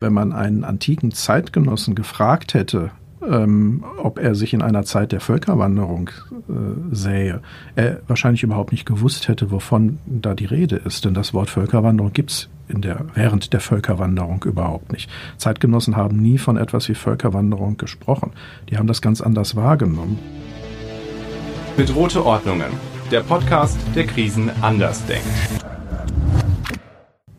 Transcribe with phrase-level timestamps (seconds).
[0.00, 5.20] Wenn man einen antiken Zeitgenossen gefragt hätte, ähm, ob er sich in einer Zeit der
[5.20, 6.10] Völkerwanderung
[6.48, 7.42] äh, sähe,
[7.74, 11.04] er wahrscheinlich überhaupt nicht gewusst hätte, wovon da die Rede ist.
[11.04, 15.10] Denn das Wort Völkerwanderung gibt's in der, während der Völkerwanderung überhaupt nicht.
[15.36, 18.30] Zeitgenossen haben nie von etwas wie Völkerwanderung gesprochen.
[18.70, 20.16] Die haben das ganz anders wahrgenommen.
[21.76, 22.70] Bedrohte Ordnungen.
[23.10, 25.26] Der Podcast, der Krisen anders denkt.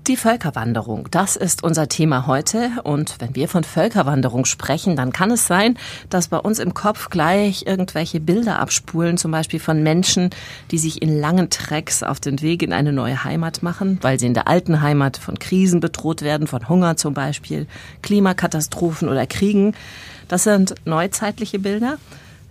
[0.09, 2.71] Die Völkerwanderung, das ist unser Thema heute.
[2.83, 5.77] Und wenn wir von Völkerwanderung sprechen, dann kann es sein,
[6.09, 10.31] dass bei uns im Kopf gleich irgendwelche Bilder abspulen, zum Beispiel von Menschen,
[10.71, 14.25] die sich in langen Trecks auf den Weg in eine neue Heimat machen, weil sie
[14.25, 17.67] in der alten Heimat von Krisen bedroht werden, von Hunger zum Beispiel,
[18.01, 19.75] Klimakatastrophen oder Kriegen.
[20.27, 21.99] Das sind neuzeitliche Bilder.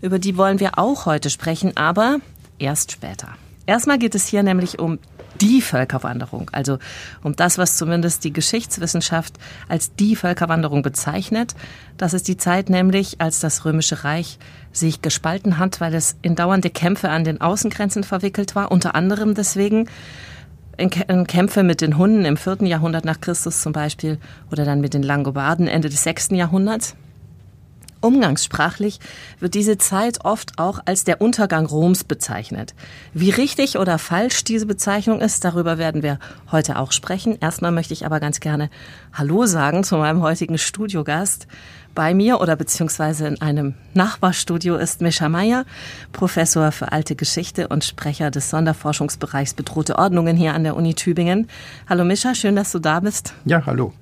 [0.00, 2.20] Über die wollen wir auch heute sprechen, aber
[2.60, 3.30] erst später.
[3.66, 5.00] Erstmal geht es hier nämlich um
[5.40, 6.78] die Völkerwanderung, also
[7.22, 9.34] um das, was zumindest die Geschichtswissenschaft
[9.68, 11.54] als die Völkerwanderung bezeichnet.
[11.96, 14.38] Das ist die Zeit nämlich, als das Römische Reich
[14.72, 19.34] sich gespalten hat, weil es in dauernde Kämpfe an den Außengrenzen verwickelt war, unter anderem
[19.34, 19.88] deswegen
[20.78, 24.18] in Kämpfe mit den Hunden im vierten Jahrhundert nach Christus zum Beispiel
[24.52, 26.94] oder dann mit den Langobarden Ende des sechsten Jahrhunderts.
[28.00, 29.00] Umgangssprachlich
[29.40, 32.74] wird diese Zeit oft auch als der Untergang Roms bezeichnet.
[33.12, 36.18] Wie richtig oder falsch diese Bezeichnung ist, darüber werden wir
[36.52, 37.38] heute auch sprechen.
[37.40, 38.70] Erstmal möchte ich aber ganz gerne
[39.12, 41.46] Hallo sagen zu meinem heutigen Studiogast.
[41.94, 45.64] Bei mir oder beziehungsweise in einem Nachbarstudio ist Mischa Meyer,
[46.12, 51.48] Professor für alte Geschichte und Sprecher des Sonderforschungsbereichs Bedrohte Ordnungen hier an der Uni Tübingen.
[51.88, 53.34] Hallo Mischa, schön, dass du da bist.
[53.46, 53.92] Ja, hallo.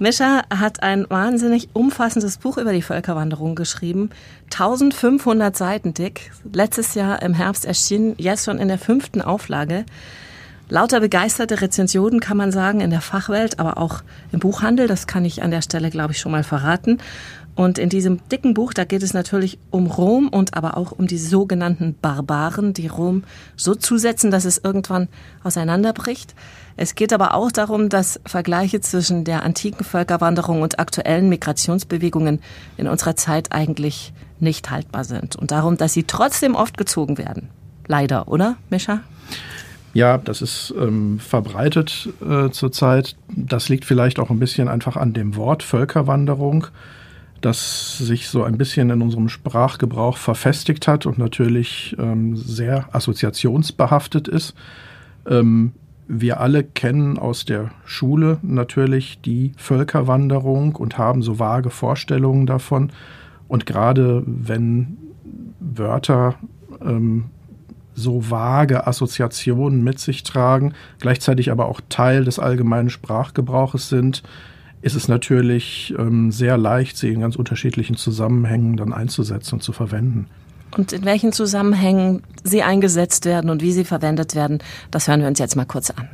[0.00, 4.08] Mischa hat ein wahnsinnig umfassendes Buch über die Völkerwanderung geschrieben.
[4.44, 6.32] 1500 Seiten dick.
[6.50, 9.84] Letztes Jahr im Herbst erschienen, jetzt schon in der fünften Auflage.
[10.70, 14.00] Lauter begeisterte Rezensionen kann man sagen in der Fachwelt, aber auch
[14.32, 14.86] im Buchhandel.
[14.86, 16.96] Das kann ich an der Stelle, glaube ich, schon mal verraten.
[17.54, 21.08] Und in diesem dicken Buch, da geht es natürlich um Rom und aber auch um
[21.08, 23.24] die sogenannten Barbaren, die Rom
[23.54, 25.08] so zusetzen, dass es irgendwann
[25.44, 26.34] auseinanderbricht.
[26.82, 32.40] Es geht aber auch darum, dass Vergleiche zwischen der antiken Völkerwanderung und aktuellen Migrationsbewegungen
[32.78, 35.36] in unserer Zeit eigentlich nicht haltbar sind.
[35.36, 37.50] Und darum, dass sie trotzdem oft gezogen werden.
[37.86, 39.00] Leider, oder, Mischa?
[39.92, 43.14] Ja, das ist ähm, verbreitet äh, zurzeit.
[43.28, 46.68] Das liegt vielleicht auch ein bisschen einfach an dem Wort Völkerwanderung
[47.42, 54.28] das sich so ein bisschen in unserem Sprachgebrauch verfestigt hat und natürlich ähm, sehr assoziationsbehaftet
[54.28, 54.54] ist.
[55.26, 55.72] Ähm,
[56.12, 62.90] wir alle kennen aus der Schule natürlich die Völkerwanderung und haben so vage Vorstellungen davon.
[63.46, 64.96] Und gerade wenn
[65.60, 66.34] Wörter
[66.84, 67.26] ähm,
[67.94, 74.24] so vage Assoziationen mit sich tragen, gleichzeitig aber auch Teil des allgemeinen Sprachgebrauches sind,
[74.82, 79.72] ist es natürlich ähm, sehr leicht, sie in ganz unterschiedlichen Zusammenhängen dann einzusetzen und zu
[79.72, 80.26] verwenden.
[80.76, 84.58] Und in welchen Zusammenhängen sie eingesetzt werden und wie sie verwendet werden,
[84.90, 86.08] das hören wir uns jetzt mal kurz an.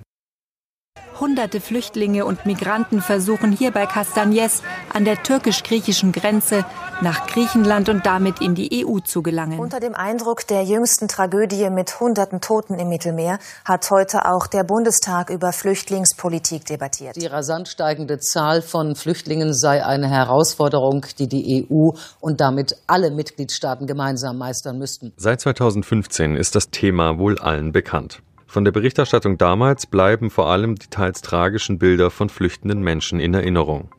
[1.18, 4.62] Hunderte Flüchtlinge und Migranten versuchen hier bei Castagnes
[4.92, 6.64] an der türkisch-griechischen Grenze
[7.00, 9.58] nach Griechenland und damit in die EU zu gelangen.
[9.58, 14.64] Unter dem Eindruck der jüngsten Tragödie mit hunderten Toten im Mittelmeer hat heute auch der
[14.64, 17.16] Bundestag über Flüchtlingspolitik debattiert.
[17.16, 21.90] Die rasant steigende Zahl von Flüchtlingen sei eine Herausforderung, die die EU
[22.20, 25.12] und damit alle Mitgliedstaaten gemeinsam meistern müssten.
[25.16, 28.20] Seit 2015 ist das Thema wohl allen bekannt.
[28.46, 33.34] Von der Berichterstattung damals bleiben vor allem die teils tragischen Bilder von flüchtenden Menschen in
[33.34, 33.90] Erinnerung.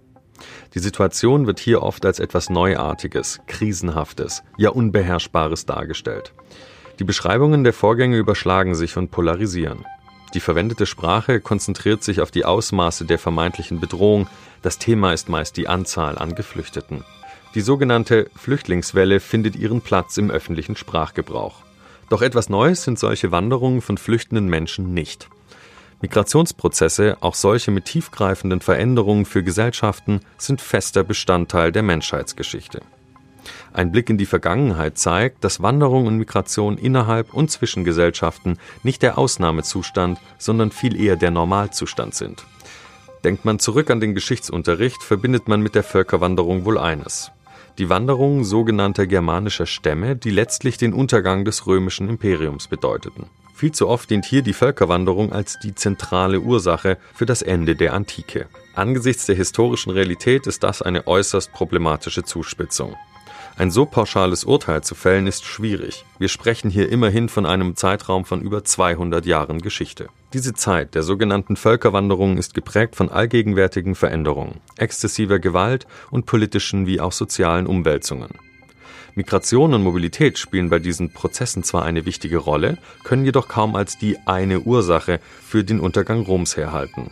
[0.73, 6.33] Die Situation wird hier oft als etwas Neuartiges, Krisenhaftes, ja Unbeherrschbares dargestellt.
[6.99, 9.85] Die Beschreibungen der Vorgänge überschlagen sich und polarisieren.
[10.33, 14.27] Die verwendete Sprache konzentriert sich auf die Ausmaße der vermeintlichen Bedrohung,
[14.61, 17.03] das Thema ist meist die Anzahl an Geflüchteten.
[17.55, 21.66] Die sogenannte Flüchtlingswelle findet ihren Platz im öffentlichen Sprachgebrauch.
[22.09, 25.29] Doch etwas Neues sind solche Wanderungen von flüchtenden Menschen nicht.
[26.01, 32.81] Migrationsprozesse, auch solche mit tiefgreifenden Veränderungen für Gesellschaften, sind fester Bestandteil der Menschheitsgeschichte.
[33.73, 39.01] Ein Blick in die Vergangenheit zeigt, dass Wanderung und Migration innerhalb und zwischen Gesellschaften nicht
[39.01, 42.45] der Ausnahmezustand, sondern viel eher der Normalzustand sind.
[43.23, 47.31] Denkt man zurück an den Geschichtsunterricht, verbindet man mit der Völkerwanderung wohl eines
[47.77, 53.27] die Wanderung sogenannter germanischer Stämme, die letztlich den Untergang des römischen Imperiums bedeuteten.
[53.53, 57.93] Viel zu oft dient hier die Völkerwanderung als die zentrale Ursache für das Ende der
[57.93, 58.47] Antike.
[58.75, 62.95] Angesichts der historischen Realität ist das eine äußerst problematische Zuspitzung.
[63.57, 66.05] Ein so pauschales Urteil zu fällen ist schwierig.
[66.19, 70.09] Wir sprechen hier immerhin von einem Zeitraum von über 200 Jahren Geschichte.
[70.33, 76.99] Diese Zeit der sogenannten Völkerwanderung ist geprägt von allgegenwärtigen Veränderungen, exzessiver Gewalt und politischen wie
[76.99, 78.31] auch sozialen Umwälzungen.
[79.15, 83.97] Migration und Mobilität spielen bei diesen Prozessen zwar eine wichtige Rolle, können jedoch kaum als
[83.97, 87.09] die eine Ursache für den Untergang Roms herhalten.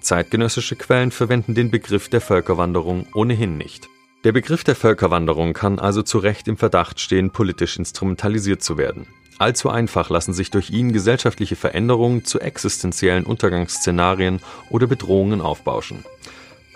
[0.00, 3.88] Zeitgenössische Quellen verwenden den Begriff der Völkerwanderung ohnehin nicht.
[4.24, 9.06] Der Begriff der Völkerwanderung kann also zu Recht im Verdacht stehen, politisch instrumentalisiert zu werden.
[9.42, 14.40] Allzu einfach lassen sich durch ihn gesellschaftliche Veränderungen zu existenziellen Untergangsszenarien
[14.70, 16.04] oder Bedrohungen aufbauschen.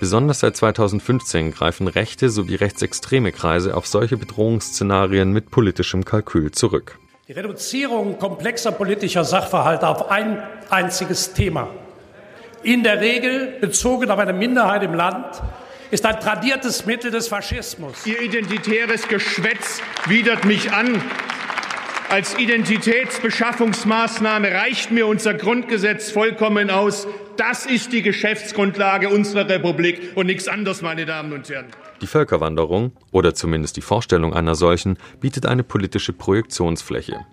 [0.01, 6.99] Besonders seit 2015 greifen rechte sowie rechtsextreme Kreise auf solche Bedrohungsszenarien mit politischem Kalkül zurück.
[7.29, 11.69] Die Reduzierung komplexer politischer Sachverhalte auf ein einziges Thema,
[12.63, 15.41] in der Regel bezogen auf eine Minderheit im Land,
[15.93, 18.05] ist ein tradiertes Mittel des Faschismus.
[18.07, 21.01] Ihr identitäres Geschwätz widert mich an.
[22.09, 27.09] Als Identitätsbeschaffungsmaßnahme reicht mir unser Grundgesetz vollkommen aus.
[27.37, 31.67] Das ist die Geschäftsgrundlage unserer Republik und nichts anderes, meine Damen und Herren.
[32.01, 37.27] Die Völkerwanderung, oder zumindest die Vorstellung einer solchen, bietet eine politische Projektionsfläche.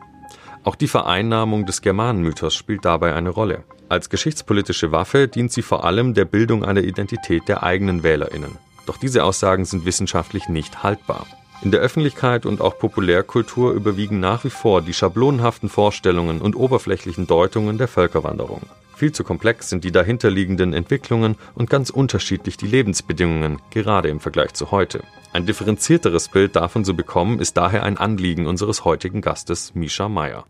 [0.64, 3.66] Auch die Vereinnahmung des Germanenmythos spielt dabei eine Rolle.
[3.90, 8.58] Als geschichtspolitische Waffe dient sie vor allem der Bildung einer Identität der eigenen Wählerinnen.
[8.88, 11.28] Doch diese Aussagen sind wissenschaftlich nicht haltbar.
[11.64, 17.26] In der Öffentlichkeit und auch Populärkultur überwiegen nach wie vor die schablonenhaften Vorstellungen und oberflächlichen
[17.26, 18.64] Deutungen der Völkerwanderung.
[18.98, 24.54] Viel zu komplex sind die dahinterliegenden Entwicklungen und ganz unterschiedlich die Lebensbedingungen, gerade im Vergleich
[24.54, 25.04] zu heute.
[25.32, 30.44] Ein differenzierteres Bild davon zu bekommen, ist daher ein Anliegen unseres heutigen Gastes Misha Meyer.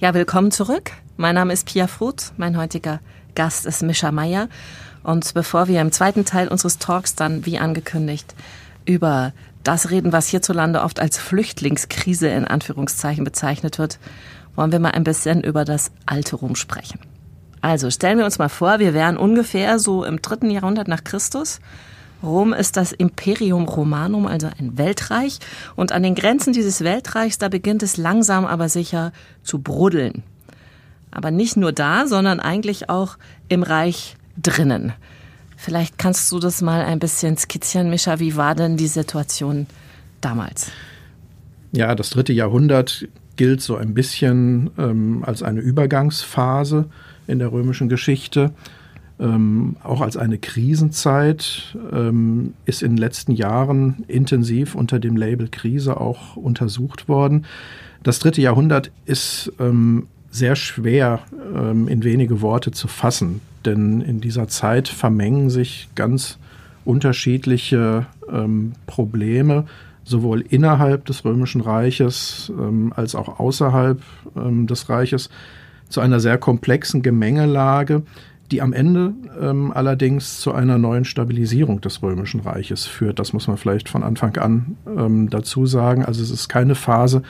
[0.00, 0.90] Ja, willkommen zurück.
[1.16, 2.32] Mein Name ist Pia Fruth.
[2.36, 3.00] Mein heutiger
[3.34, 4.48] Gast ist Mischa Meyer.
[5.02, 8.34] Und bevor wir im zweiten Teil unseres Talks dann, wie angekündigt,
[8.84, 9.32] über
[9.62, 13.98] das reden, was hierzulande oft als Flüchtlingskrise in Anführungszeichen bezeichnet wird,
[14.54, 16.98] wollen wir mal ein bisschen über das alte Rom sprechen.
[17.60, 21.60] Also stellen wir uns mal vor, wir wären ungefähr so im dritten Jahrhundert nach Christus.
[22.22, 25.38] Rom ist das Imperium Romanum, also ein Weltreich.
[25.76, 29.12] Und an den Grenzen dieses Weltreichs, da beginnt es langsam aber sicher
[29.42, 30.22] zu bruddeln.
[31.10, 33.16] Aber nicht nur da, sondern eigentlich auch
[33.48, 34.92] im Reich drinnen.
[35.56, 38.18] Vielleicht kannst du das mal ein bisschen skizzieren, Mischa.
[38.18, 39.66] Wie war denn die Situation
[40.20, 40.72] damals?
[41.72, 43.06] Ja, das dritte Jahrhundert
[43.36, 46.86] gilt so ein bisschen ähm, als eine Übergangsphase
[47.26, 48.52] in der römischen Geschichte,
[49.18, 55.48] ähm, auch als eine Krisenzeit, ähm, ist in den letzten Jahren intensiv unter dem Label
[55.48, 57.46] Krise auch untersucht worden.
[58.02, 61.20] Das dritte Jahrhundert ist ähm, sehr schwer
[61.54, 66.38] ähm, in wenige Worte zu fassen, denn in dieser Zeit vermengen sich ganz
[66.84, 69.64] unterschiedliche ähm, Probleme,
[70.04, 74.00] sowohl innerhalb des Römischen Reiches ähm, als auch außerhalb
[74.36, 75.30] ähm, des Reiches,
[75.88, 78.02] zu einer sehr komplexen Gemengelage,
[78.50, 83.18] die am Ende ähm, allerdings zu einer neuen Stabilisierung des Römischen Reiches führt.
[83.18, 86.04] Das muss man vielleicht von Anfang an ähm, dazu sagen.
[86.04, 87.22] Also es ist keine Phase,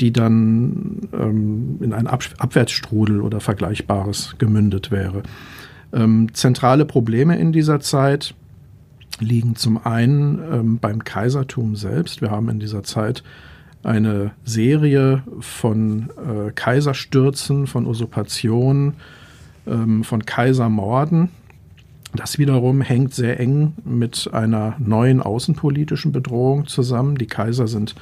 [0.00, 5.22] die dann ähm, in einen Ab Abwärtsstrudel oder Vergleichbares gemündet wäre.
[5.92, 8.34] Ähm, zentrale Probleme in dieser Zeit
[9.20, 12.20] liegen zum einen ähm, beim Kaisertum selbst.
[12.20, 13.22] Wir haben in dieser Zeit
[13.82, 18.94] eine Serie von äh, Kaiserstürzen, von Usurpationen,
[19.66, 21.30] ähm, von Kaisermorden.
[22.14, 27.16] Das wiederum hängt sehr eng mit einer neuen außenpolitischen Bedrohung zusammen.
[27.16, 27.94] Die Kaiser sind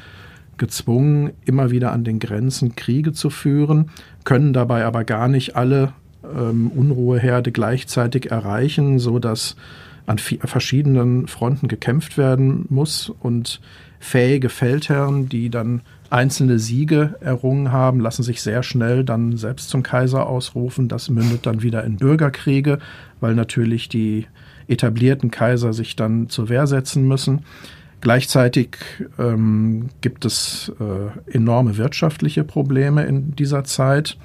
[0.59, 3.91] gezwungen, immer wieder an den Grenzen Kriege zu führen,
[4.25, 5.93] können dabei aber gar nicht alle
[6.35, 9.57] ähm, Unruheherde gleichzeitig erreichen, so dass
[10.07, 13.61] an verschiedenen Fronten gekämpft werden muss und
[13.99, 19.83] fähige Feldherren, die dann einzelne Siege errungen haben, lassen sich sehr schnell dann selbst zum
[19.83, 20.89] Kaiser ausrufen.
[20.89, 22.79] Das mündet dann wieder in Bürgerkriege,
[23.21, 24.27] weil natürlich die
[24.69, 27.43] etablierten Kaiser sich dann zur Wehr setzen müssen.
[28.01, 28.77] Gleichzeitig
[29.19, 34.17] ähm, gibt es äh, enorme wirtschaftliche Probleme in dieser Zeit.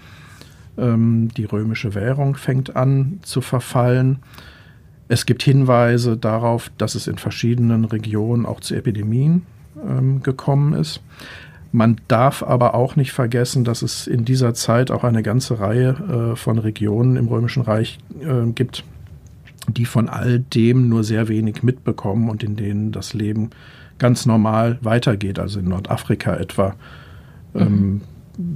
[0.77, 4.19] Ähm, die römische Währung fängt an zu verfallen.
[5.07, 9.45] Es gibt Hinweise darauf, dass es in verschiedenen Regionen auch zu Epidemien
[9.85, 11.01] ähm, gekommen ist.
[11.73, 16.31] Man darf aber auch nicht vergessen, dass es in dieser Zeit auch eine ganze Reihe
[16.33, 18.83] äh, von Regionen im Römischen Reich äh, gibt,
[19.67, 23.51] die von all dem nur sehr wenig mitbekommen und in denen das Leben
[23.99, 25.39] ganz normal weitergeht.
[25.39, 26.75] Also in Nordafrika etwa
[27.55, 28.01] ähm,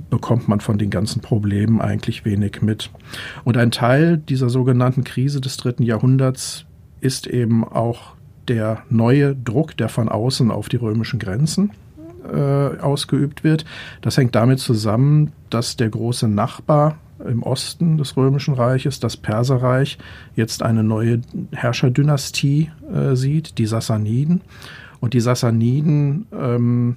[0.09, 2.89] bekommt man von den ganzen Problemen eigentlich wenig mit.
[3.43, 6.65] Und ein Teil dieser sogenannten Krise des dritten Jahrhunderts
[7.01, 8.15] ist eben auch
[8.47, 11.71] der neue Druck, der von außen auf die römischen Grenzen
[12.31, 13.65] äh, ausgeübt wird.
[14.01, 19.97] Das hängt damit zusammen, dass der große Nachbar im Osten des Römischen Reiches, das Perserreich,
[20.35, 21.21] jetzt eine neue
[21.53, 24.41] Herrscherdynastie äh, sieht, die Sassaniden.
[24.99, 26.95] Und die Sassaniden ähm,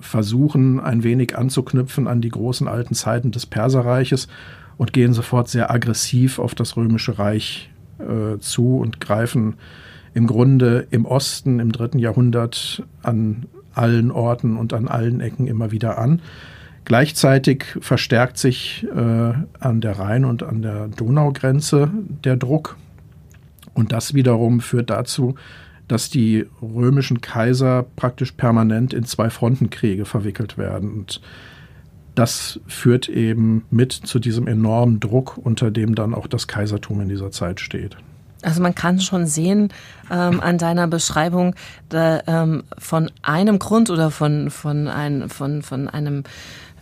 [0.00, 4.28] versuchen ein wenig anzuknüpfen an die großen alten Zeiten des Perserreiches
[4.76, 9.54] und gehen sofort sehr aggressiv auf das Römische Reich äh, zu und greifen
[10.14, 15.70] im Grunde im Osten im dritten Jahrhundert an allen Orten und an allen Ecken immer
[15.70, 16.20] wieder an.
[16.84, 21.90] Gleichzeitig verstärkt sich äh, an der Rhein- und an der Donaugrenze
[22.24, 22.76] der Druck.
[23.72, 25.34] Und das wiederum führt dazu,
[25.88, 30.92] dass die römischen Kaiser praktisch permanent in zwei Frontenkriege verwickelt werden.
[30.92, 31.20] Und
[32.14, 37.08] das führt eben mit zu diesem enormen Druck, unter dem dann auch das Kaisertum in
[37.08, 37.96] dieser Zeit steht.
[38.42, 39.72] Also man kann schon sehen
[40.10, 41.54] ähm, an deiner Beschreibung
[41.88, 46.24] da, ähm, von einem Grund oder von, von, ein, von, von einem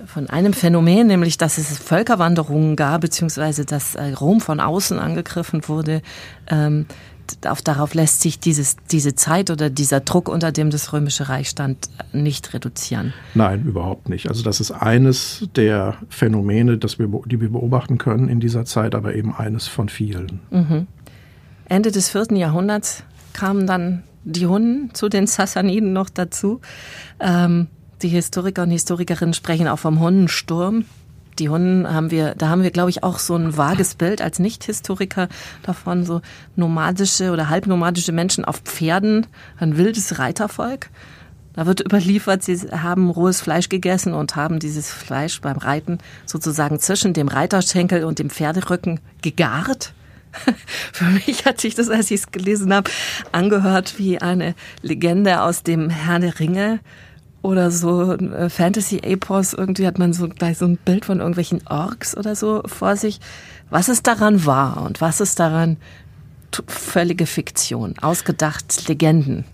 [0.06, 5.68] von einem Phänomen, nämlich dass es Völkerwanderungen gab, beziehungsweise dass äh, Rom von außen angegriffen
[5.68, 6.02] wurde.
[6.48, 6.86] Ähm,
[7.46, 11.48] auf, darauf lässt sich dieses, diese Zeit oder dieser Druck, unter dem das Römische Reich
[11.48, 13.12] stand, nicht reduzieren.
[13.34, 14.28] Nein, überhaupt nicht.
[14.28, 18.94] Also das ist eines der Phänomene, das wir, die wir beobachten können in dieser Zeit,
[18.94, 20.40] aber eben eines von vielen.
[20.50, 20.86] Mhm.
[21.66, 26.60] Ende des vierten Jahrhunderts kamen dann die Hunnen zu den Sassaniden noch dazu.
[27.18, 27.68] Ähm,
[28.02, 30.84] die Historiker und Historikerinnen sprechen auch vom Hunnensturm
[31.38, 34.38] die Hunden haben wir, da haben wir, glaube ich, auch so ein vages Bild als
[34.38, 35.28] Nicht-Historiker
[35.62, 36.20] davon, so
[36.56, 39.26] nomadische oder halbnomadische Menschen auf Pferden,
[39.58, 40.90] ein wildes Reitervolk.
[41.54, 46.80] Da wird überliefert, sie haben rohes Fleisch gegessen und haben dieses Fleisch beim Reiten sozusagen
[46.80, 49.92] zwischen dem Reiterschenkel und dem Pferderücken gegart.
[50.92, 52.90] Für mich hat sich das, als ich es gelesen habe,
[53.32, 56.80] angehört wie eine Legende aus dem Herrn der Ringe
[57.42, 62.16] oder so äh, Fantasy-Epos, irgendwie hat man so gleich so ein Bild von irgendwelchen Orks
[62.16, 63.20] oder so vor sich.
[63.70, 65.76] Was ist daran wahr und was ist daran
[66.66, 69.44] völlige Fiktion, ausgedacht Legenden?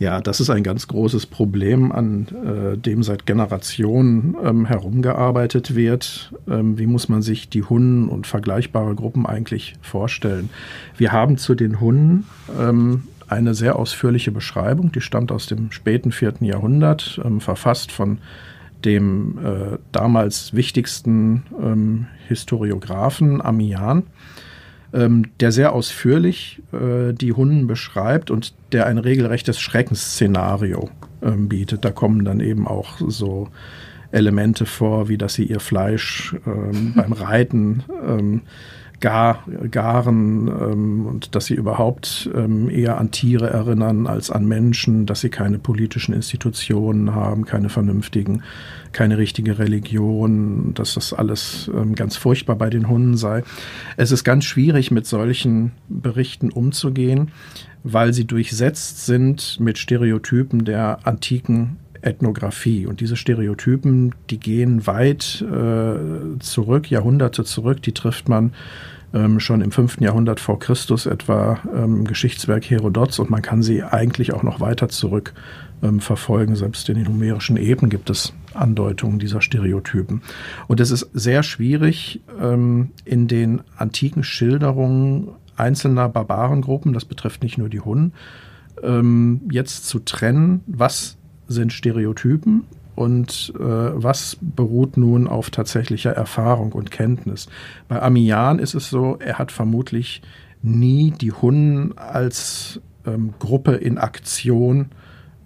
[0.00, 6.32] Ja, das ist ein ganz großes Problem, an äh, dem seit Generationen ähm, herumgearbeitet wird.
[6.48, 10.48] Ähm, wie muss man sich die Hunden und vergleichbare Gruppen eigentlich vorstellen?
[10.96, 12.26] Wir haben zu den Hunden
[12.58, 18.18] ähm, eine sehr ausführliche Beschreibung, die stammt aus dem späten vierten Jahrhundert, ähm, verfasst von
[18.84, 24.04] dem äh, damals wichtigsten ähm, Historiographen Amian,
[24.92, 30.90] ähm, der sehr ausführlich äh, die Hunden beschreibt und der ein regelrechtes Schreckensszenario
[31.22, 31.84] ähm, bietet.
[31.84, 33.48] Da kommen dann eben auch so
[34.12, 38.42] Elemente vor, wie dass sie ihr Fleisch ähm, beim Reiten ähm,
[39.00, 45.06] gar, garen ähm, und dass sie überhaupt ähm, eher an Tiere erinnern als an Menschen,
[45.06, 48.42] dass sie keine politischen Institutionen haben, keine vernünftigen,
[48.92, 53.42] keine richtige Religion, dass das alles ähm, ganz furchtbar bei den Hunden sei.
[53.96, 57.30] Es ist ganz schwierig, mit solchen Berichten umzugehen,
[57.82, 62.86] weil sie durchsetzt sind mit Stereotypen der antiken Ethnographie.
[62.86, 68.52] Und diese Stereotypen, die gehen weit äh, zurück, Jahrhunderte zurück, die trifft man
[69.12, 70.00] ähm, schon im 5.
[70.00, 74.88] Jahrhundert vor Christus etwa ähm, Geschichtswerk Herodots und man kann sie eigentlich auch noch weiter
[74.88, 75.34] zurück
[75.82, 76.56] ähm, verfolgen.
[76.56, 80.22] Selbst in den numerischen Eben gibt es Andeutungen dieser Stereotypen.
[80.68, 87.58] Und es ist sehr schwierig, ähm, in den antiken Schilderungen einzelner Barbarengruppen, das betrifft nicht
[87.58, 88.12] nur die Hunnen,
[88.82, 91.18] ähm, jetzt zu trennen, was
[91.50, 92.64] sind Stereotypen
[92.94, 97.48] und äh, was beruht nun auf tatsächlicher Erfahrung und Kenntnis.
[97.88, 100.22] Bei Amian ist es so, er hat vermutlich
[100.62, 104.90] nie die Hunden als ähm, Gruppe in Aktion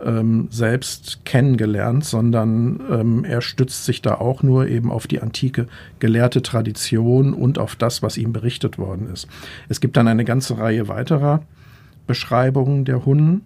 [0.04, 5.66] ähm, selbst kennengelernt, sondern ähm, er stützt sich da auch nur eben auf die antike
[6.00, 9.28] gelehrte Tradition und auf das, was ihm berichtet worden ist.
[9.68, 11.42] Es gibt dann eine ganze Reihe weiterer
[12.06, 13.42] Beschreibungen der Hunden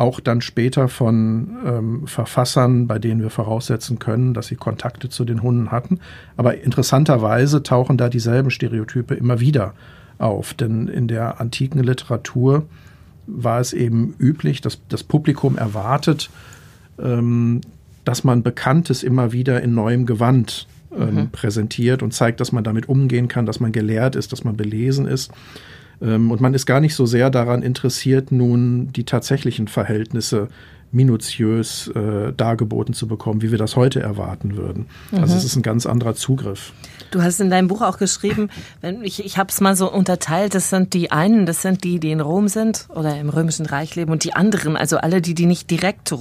[0.00, 5.26] auch dann später von ähm, Verfassern, bei denen wir voraussetzen können, dass sie Kontakte zu
[5.26, 6.00] den Hunden hatten.
[6.38, 9.74] Aber interessanterweise tauchen da dieselben Stereotype immer wieder
[10.18, 12.64] auf, denn in der antiken Literatur
[13.26, 16.30] war es eben üblich, dass das Publikum erwartet,
[16.98, 17.60] ähm,
[18.04, 20.66] dass man Bekanntes immer wieder in neuem Gewand
[20.96, 21.30] ähm, mhm.
[21.30, 25.06] präsentiert und zeigt, dass man damit umgehen kann, dass man gelehrt ist, dass man belesen
[25.06, 25.30] ist.
[26.02, 30.48] Ähm, und man ist gar nicht so sehr daran interessiert, nun die tatsächlichen Verhältnisse
[30.92, 34.86] minutiös äh, dargeboten zu bekommen, wie wir das heute erwarten würden.
[35.12, 35.22] Also mhm.
[35.22, 36.72] Also es ist ein ganz anderer Zugriff.
[37.12, 40.54] Du hast in deinem Buch auch geschrieben, wenn ich, ich habe es mal so unterteilt,
[40.54, 43.94] das sind die einen, das sind die, die in Rom sind oder im Römischen Reich
[43.96, 46.14] leben und die anderen, also alle die, die nicht direkt äh,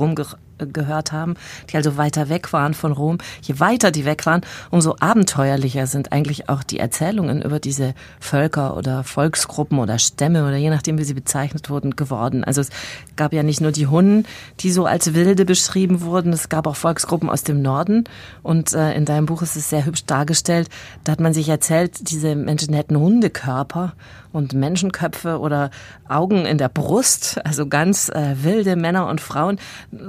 [0.72, 1.36] gehört haben,
[1.70, 3.18] die also weiter weg waren von Rom.
[3.42, 8.78] Je weiter die weg waren, umso abenteuerlicher sind eigentlich auch die Erzählungen über diese Völker
[8.78, 12.44] oder Volksgruppen oder Stämme oder je nachdem, wie sie bezeichnet wurden, geworden.
[12.44, 12.70] Also es
[13.16, 14.26] gab ja nicht nur die Hunnen,
[14.60, 18.04] die so als Wilde beschrieben wurden, es gab auch Volksgruppen aus dem Norden
[18.44, 20.70] und äh, in deinem Buch ist es sehr hübsch dargestellt.
[21.04, 23.94] Da hat man sich erzählt, diese Menschen hätten Hundekörper
[24.32, 25.72] und Menschenköpfe oder
[26.08, 29.60] Augen in der Brust, also ganz äh, wilde Männer und Frauen.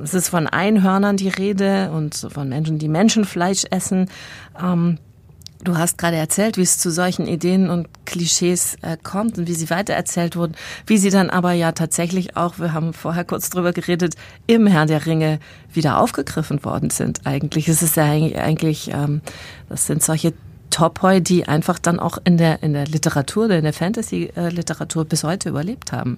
[0.02, 4.08] Es ist von Einhörnern die Rede und von Menschen, die Menschenfleisch essen.
[4.60, 4.98] Ähm,
[5.62, 9.52] Du hast gerade erzählt, wie es zu solchen Ideen und Klischees äh, kommt und wie
[9.52, 10.54] sie weitererzählt wurden,
[10.86, 14.14] wie sie dann aber ja tatsächlich auch, wir haben vorher kurz drüber geredet,
[14.46, 15.38] im Herrn der Ringe
[15.70, 17.26] wieder aufgegriffen worden sind.
[17.26, 19.20] Eigentlich ist es ja eigentlich, ähm,
[19.68, 20.32] das sind solche
[20.70, 25.50] Topoi, die einfach dann auch in der, in der Literatur in der Fantasy-Literatur bis heute
[25.50, 26.16] überlebt haben.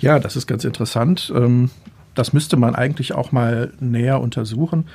[0.00, 1.30] Ja, das ist ganz interessant.
[1.36, 1.70] Ähm,
[2.18, 4.86] das müsste man eigentlich auch mal näher untersuchen.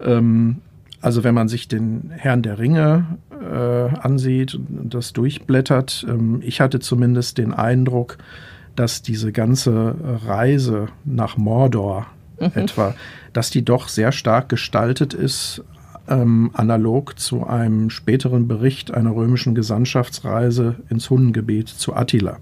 [0.00, 0.58] Ähm,
[1.00, 3.06] also wenn man sich den Herrn der Ringe
[3.40, 8.18] äh, ansieht und das durchblättert, ähm, ich hatte zumindest den Eindruck,
[8.76, 12.06] dass diese ganze Reise nach Mordor
[12.40, 12.52] mhm.
[12.54, 12.94] etwa,
[13.32, 15.62] dass die doch sehr stark gestaltet ist
[16.08, 22.38] ähm, analog zu einem späteren Bericht einer römischen Gesandtschaftsreise ins Hundengebiet zu Attila.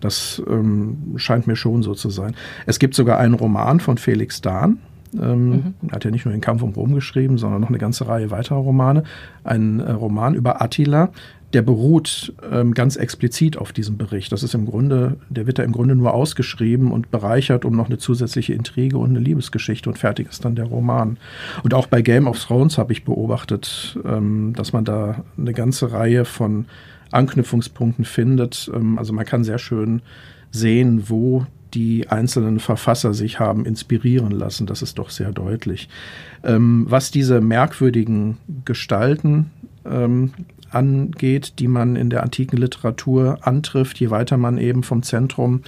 [0.00, 2.34] Das ähm, scheint mir schon so zu sein.
[2.66, 4.78] Es gibt sogar einen Roman von Felix Dahn.
[5.14, 5.74] Ähm, mhm.
[5.88, 8.30] Er hat ja nicht nur den Kampf um Rom geschrieben, sondern noch eine ganze Reihe
[8.30, 9.04] weiterer Romane.
[9.44, 11.10] Ein äh, Roman über Attila,
[11.52, 14.32] der beruht ähm, ganz explizit auf diesem Bericht.
[14.32, 17.86] Das ist im Grunde, der wird da im Grunde nur ausgeschrieben und bereichert um noch
[17.86, 21.18] eine zusätzliche Intrige und eine Liebesgeschichte und fertig ist dann der Roman.
[21.62, 25.92] Und auch bei Game of Thrones habe ich beobachtet, ähm, dass man da eine ganze
[25.92, 26.66] Reihe von
[27.10, 28.70] Anknüpfungspunkten findet.
[28.74, 30.02] Ähm, also man kann sehr schön
[30.50, 34.66] sehen, wo die einzelnen Verfasser sich haben inspirieren lassen.
[34.66, 35.88] Das ist doch sehr deutlich.
[36.44, 39.50] Ähm, was diese merkwürdigen Gestalten
[39.84, 40.32] ähm,
[40.70, 45.62] angeht, die man in der antiken Literatur antrifft, je weiter man eben vom Zentrum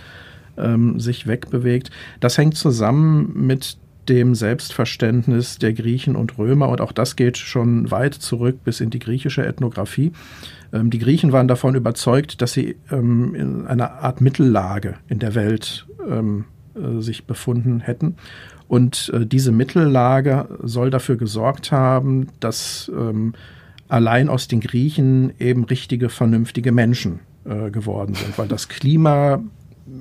[0.97, 1.93] sich wegbewegt.
[2.19, 3.77] Das hängt zusammen mit
[4.09, 8.91] dem Selbstverständnis der Griechen und Römer und auch das geht schon weit zurück bis in
[8.91, 10.13] die griechische Ethnographie.
[10.73, 15.35] Ähm, die Griechen waren davon überzeugt, dass sie ähm, in einer Art Mittellage in der
[15.35, 16.45] Welt ähm,
[16.75, 18.17] äh, sich befunden hätten.
[18.67, 23.35] Und äh, diese Mittellage soll dafür gesorgt haben, dass ähm,
[23.89, 29.41] allein aus den Griechen eben richtige, vernünftige Menschen äh, geworden sind, weil das Klima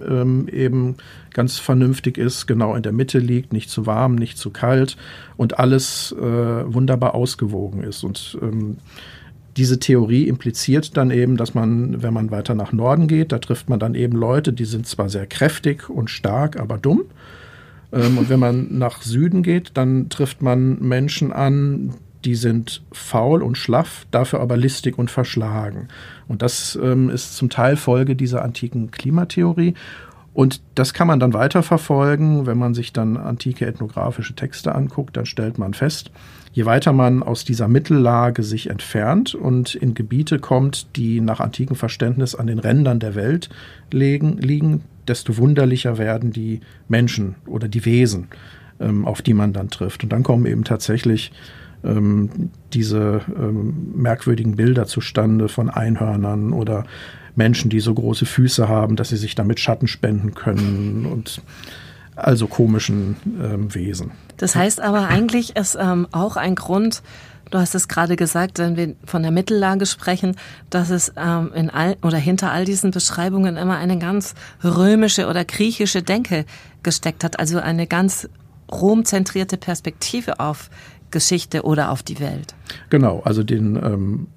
[0.08, 0.96] ähm, eben
[1.34, 4.98] ganz vernünftig ist, genau in der Mitte liegt, nicht zu warm, nicht zu kalt
[5.36, 8.04] und alles äh, wunderbar ausgewogen ist.
[8.04, 8.78] Und ähm,
[9.58, 13.70] diese Theorie impliziert dann eben, dass man, wenn man weiter nach Norden geht, da trifft
[13.70, 17.06] man dann eben Leute, die sind zwar sehr kräftig und stark, aber dumm.
[17.92, 21.96] Ähm, und wenn man nach Süden geht, dann trifft man Menschen an,
[22.28, 25.88] die sind faul und schlaff, dafür aber listig und verschlagen.
[26.28, 29.76] Und das ähm, ist zum Teil Folge dieser antiken Klimatheorie.
[30.34, 35.26] Und das kann man dann weiterverfolgen, wenn man sich dann antike ethnografische Texte anguckt, dann
[35.26, 36.12] stellt man fest,
[36.52, 41.78] je weiter man aus dieser Mittellage sich entfernt und in Gebiete kommt, die nach antikem
[41.78, 43.48] Verständnis an den Rändern der Welt
[43.90, 46.60] liegen, liegen desto wunderlicher werden die
[46.90, 48.28] Menschen oder die Wesen,
[48.82, 50.04] ähm, auf die man dann trifft.
[50.04, 51.32] Und dann kommen eben tatsächlich
[51.84, 56.86] ähm, diese ähm, merkwürdigen Bilder zustande von Einhörnern oder
[57.36, 61.42] Menschen, die so große Füße haben, dass sie sich damit Schatten spenden können und
[62.16, 64.12] also komischen ähm, Wesen.
[64.38, 67.04] Das heißt aber eigentlich ist ähm, auch ein Grund,
[67.52, 70.36] du hast es gerade gesagt, wenn wir von der Mittellage sprechen,
[70.72, 75.46] dass es ähm, in all oder hinter all diesen Beschreibungen immer eine ganz römische oder
[75.46, 76.46] griechische Denke
[76.82, 78.28] gesteckt hat, also eine ganz
[78.72, 80.70] romzentrierte Perspektive auf
[81.12, 82.56] Geschichte oder auf die Welt.
[82.90, 84.28] Genau, also den ähm,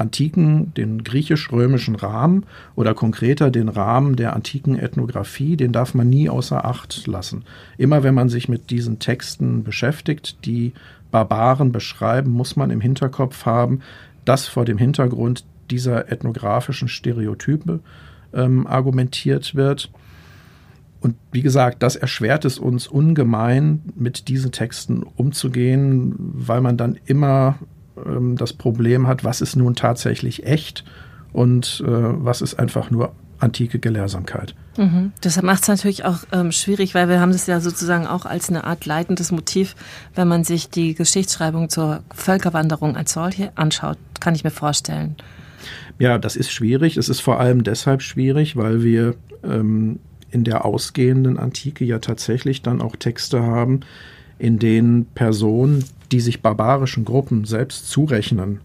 [0.00, 6.28] antiken, den griechisch-römischen Rahmen oder konkreter den Rahmen der antiken Ethnographie, den darf man nie
[6.28, 7.44] außer Acht lassen.
[7.76, 10.72] Immer wenn man sich mit diesen Texten beschäftigt, die
[11.10, 13.80] Barbaren beschreiben, muss man im Hinterkopf haben,
[14.24, 17.80] dass vor dem Hintergrund dieser ethnografischen Stereotype
[18.32, 19.90] ähm, argumentiert wird
[21.00, 26.98] und wie gesagt, das erschwert es uns ungemein, mit diesen Texten umzugehen, weil man dann
[27.06, 27.58] immer
[28.04, 30.84] ähm, das Problem hat, was ist nun tatsächlich echt
[31.32, 34.54] und äh, was ist einfach nur antike Gelehrsamkeit.
[34.76, 35.12] Mhm.
[35.24, 38.50] Deshalb macht es natürlich auch ähm, schwierig, weil wir haben das ja sozusagen auch als
[38.50, 39.74] eine Art leitendes Motiv,
[40.14, 45.16] wenn man sich die Geschichtsschreibung zur Völkerwanderung als solche anschaut, kann ich mir vorstellen.
[45.98, 46.96] Ja, das ist schwierig.
[46.96, 52.62] Es ist vor allem deshalb schwierig, weil wir ähm, in der ausgehenden Antike ja tatsächlich
[52.62, 53.80] dann auch Texte haben,
[54.38, 58.60] in denen Personen, die sich barbarischen Gruppen selbst zurechnen,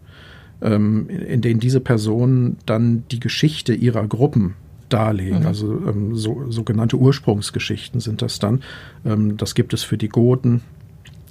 [0.61, 4.55] ähm, in denen diese Personen dann die Geschichte ihrer Gruppen
[4.89, 5.41] darlegen.
[5.41, 5.45] Mhm.
[5.45, 8.61] Also ähm, so, sogenannte Ursprungsgeschichten sind das dann.
[9.05, 10.61] Ähm, das gibt es für die Goten,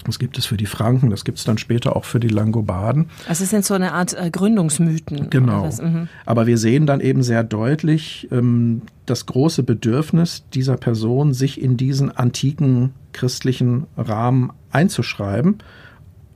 [0.05, 3.07] das gibt es für die Franken, das gibt es dann später auch für die Langobarden.
[3.29, 5.31] Also es sind so eine Art äh, Gründungsmythen.
[5.31, 5.67] Genau.
[5.67, 6.09] Mhm.
[6.27, 11.77] Aber wir sehen dann eben sehr deutlich ähm, das große Bedürfnis dieser Person, sich in
[11.77, 15.59] diesen antiken christlichen Rahmen einzuschreiben.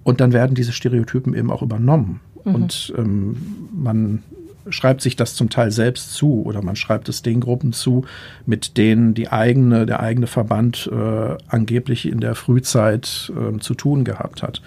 [0.04, 2.20] Und dann werden diese Stereotypen eben auch übernommen.
[2.44, 2.54] Mhm.
[2.54, 3.36] Und ähm,
[3.72, 4.22] man
[4.70, 8.04] schreibt sich das zum Teil selbst zu oder man schreibt es den Gruppen zu,
[8.46, 14.04] mit denen die eigene, der eigene Verband äh, angeblich in der Frühzeit äh, zu tun
[14.04, 14.62] gehabt hat.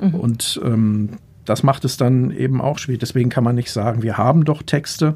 [0.00, 0.14] Mhm.
[0.14, 1.10] Und ähm,
[1.44, 3.00] das macht es dann eben auch schwierig.
[3.00, 5.14] Deswegen kann man nicht sagen, wir haben doch Texte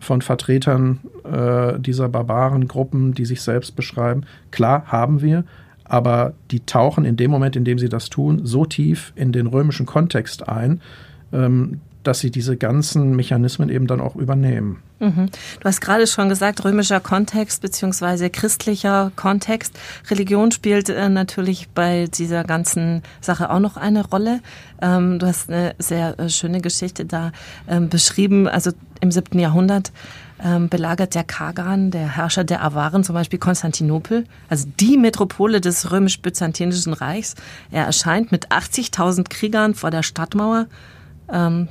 [0.00, 4.22] von Vertretern äh, dieser Barbarengruppen, die sich selbst beschreiben.
[4.50, 5.44] Klar, haben wir,
[5.84, 9.46] aber die tauchen in dem Moment, in dem sie das tun, so tief in den
[9.46, 10.80] römischen Kontext ein,
[11.32, 14.82] ähm, dass sie diese ganzen Mechanismen eben dann auch übernehmen.
[14.98, 15.28] Mhm.
[15.60, 19.78] Du hast gerade schon gesagt, römischer Kontext beziehungsweise christlicher Kontext.
[20.08, 24.40] Religion spielt äh, natürlich bei dieser ganzen Sache auch noch eine Rolle.
[24.80, 27.32] Ähm, du hast eine sehr äh, schöne Geschichte da
[27.68, 28.48] ähm, beschrieben.
[28.48, 28.70] Also
[29.02, 29.92] im siebten Jahrhundert
[30.42, 35.92] ähm, belagert der Kagan, der Herrscher der Awaren, zum Beispiel Konstantinopel, also die Metropole des
[35.92, 37.34] römisch-byzantinischen Reichs.
[37.70, 40.68] Er erscheint mit 80.000 Kriegern vor der Stadtmauer.
[41.30, 41.68] Ähm,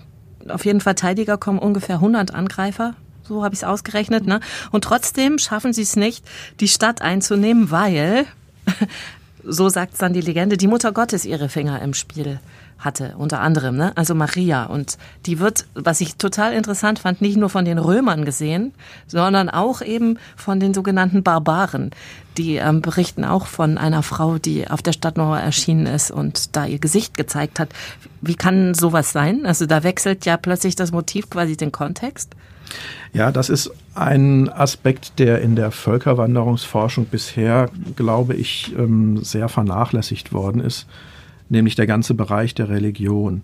[0.49, 2.95] auf jeden Verteidiger kommen ungefähr 100 Angreifer.
[3.23, 4.25] So habe ich es ausgerechnet.
[4.25, 4.39] Ne?
[4.71, 6.25] Und trotzdem schaffen sie es nicht,
[6.59, 8.25] die Stadt einzunehmen, weil,
[9.43, 12.39] so sagt dann die Legende, die Mutter Gottes ihre Finger im Spiel
[12.79, 13.91] hatte, unter anderem, ne?
[13.95, 14.65] also Maria.
[14.65, 18.73] Und die wird, was ich total interessant fand, nicht nur von den Römern gesehen,
[19.07, 21.91] sondern auch eben von den sogenannten Barbaren.
[22.37, 26.65] Die ähm, berichten auch von einer Frau, die auf der Stadtmauer erschienen ist und da
[26.65, 27.69] ihr Gesicht gezeigt hat.
[28.21, 29.45] Wie kann sowas sein?
[29.45, 32.35] Also da wechselt ja plötzlich das Motiv quasi den Kontext.
[33.13, 40.33] Ja, das ist ein Aspekt, der in der Völkerwanderungsforschung bisher, glaube ich, ähm, sehr vernachlässigt
[40.33, 40.85] worden ist
[41.49, 43.43] nämlich der ganze Bereich der Religion.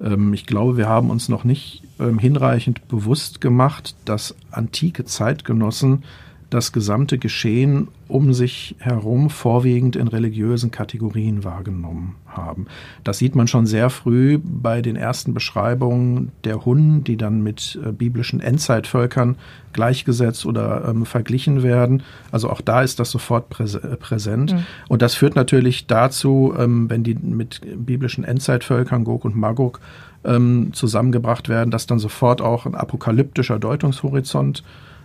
[0.00, 6.04] Ähm, ich glaube, wir haben uns noch nicht ähm, hinreichend bewusst gemacht, dass antike Zeitgenossen
[6.50, 12.66] das gesamte Geschehen um sich herum vorwiegend in religiösen Kategorien wahrgenommen haben.
[13.04, 17.78] Das sieht man schon sehr früh bei den ersten Beschreibungen der Hunnen, die dann mit
[17.84, 19.36] äh, biblischen Endzeitvölkern
[19.72, 22.02] gleichgesetzt oder ähm, verglichen werden.
[22.32, 24.52] Also auch da ist das sofort äh, präsent.
[24.54, 24.66] Mhm.
[24.88, 29.80] Und das führt natürlich dazu, ähm, wenn die mit biblischen Endzeitvölkern Gog und Magog
[30.24, 34.64] ähm, zusammengebracht werden, dass dann sofort auch ein apokalyptischer Deutungshorizont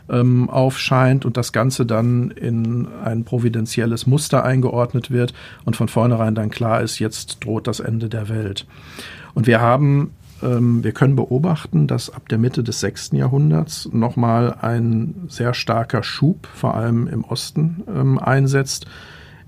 [0.10, 5.34] ähm, aufscheint und das Ganze dann in ein providentielles Muster eingeordnet wird
[5.66, 8.66] und von vornherein dann klar ist, jetzt droht das Ende der Welt.
[9.34, 10.12] Und wir haben
[10.44, 13.12] ähm, wir können beobachten, dass ab der Mitte des 6.
[13.14, 18.86] Jahrhunderts nochmal ein sehr starker Schub, vor allem im Osten, ähm, einsetzt,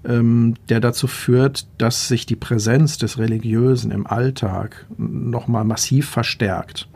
[0.06, 6.88] ähm, der dazu führt, dass sich die Präsenz des Religiösen im Alltag nochmal massiv verstärkt.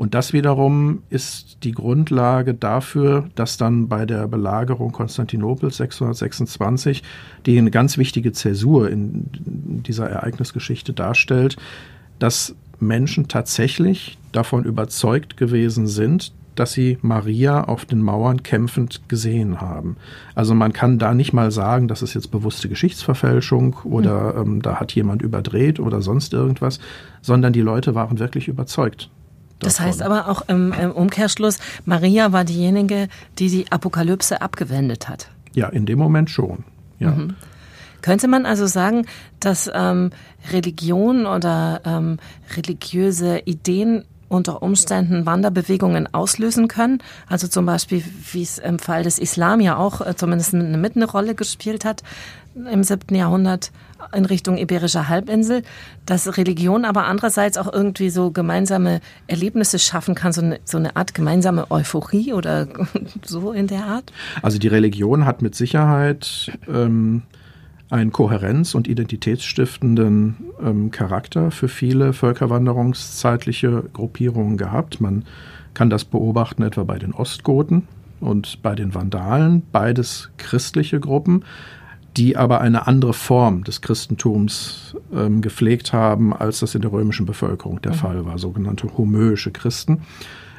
[0.00, 7.02] Und das wiederum ist die Grundlage dafür, dass dann bei der Belagerung Konstantinopels 626,
[7.44, 9.26] die eine ganz wichtige Zäsur in
[9.84, 11.58] dieser Ereignisgeschichte darstellt,
[12.18, 19.60] dass Menschen tatsächlich davon überzeugt gewesen sind, dass sie Maria auf den Mauern kämpfend gesehen
[19.60, 19.98] haben.
[20.34, 24.52] Also man kann da nicht mal sagen, das ist jetzt bewusste Geschichtsverfälschung oder mhm.
[24.52, 26.80] ähm, da hat jemand überdreht oder sonst irgendwas,
[27.20, 29.10] sondern die Leute waren wirklich überzeugt
[29.60, 35.28] das heißt aber auch im, im, Umkehrschluss, Maria war diejenige, die die Apokalypse abgewendet hat.
[35.52, 36.64] Ja, in dem Moment schon.
[36.98, 37.10] Ja.
[37.10, 37.34] Mhm.
[38.02, 39.06] Könnte man also sagen,
[39.40, 40.10] dass ähm,
[40.52, 42.18] Religion oder ähm,
[42.56, 47.02] religiöse Ideen unter Umständen Wanderbewegungen auslösen können.
[47.28, 50.96] Also zum Beispiel, wie es im Fall des Islam ja auch äh, zumindest eine, mit
[50.96, 52.02] eine Rolle gespielt hat
[52.54, 53.70] im siebten Jahrhundert
[54.14, 55.62] in Richtung Iberischer Halbinsel,
[56.06, 60.96] dass Religion aber andererseits auch irgendwie so gemeinsame Erlebnisse schaffen kann, so eine, so eine
[60.96, 62.68] Art gemeinsame Euphorie oder
[63.24, 64.12] so in der Art?
[64.42, 67.22] Also die Religion hat mit Sicherheit ähm,
[67.90, 75.00] einen kohärenz- und identitätsstiftenden ähm, Charakter für viele völkerwanderungszeitliche Gruppierungen gehabt.
[75.00, 75.24] Man
[75.74, 77.88] kann das beobachten etwa bei den Ostgoten
[78.20, 81.44] und bei den Vandalen, beides christliche Gruppen,
[82.16, 87.26] die aber eine andere Form des Christentums ähm, gepflegt haben, als das in der römischen
[87.26, 87.96] Bevölkerung der mhm.
[87.96, 90.02] Fall war, sogenannte homöische Christen.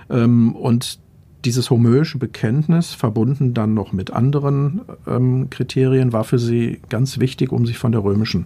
[0.09, 0.99] Ähm, und
[1.45, 7.51] dieses homöische Bekenntnis, verbunden dann noch mit anderen ähm, Kriterien, war für sie ganz wichtig,
[7.51, 8.45] um sich von der römischen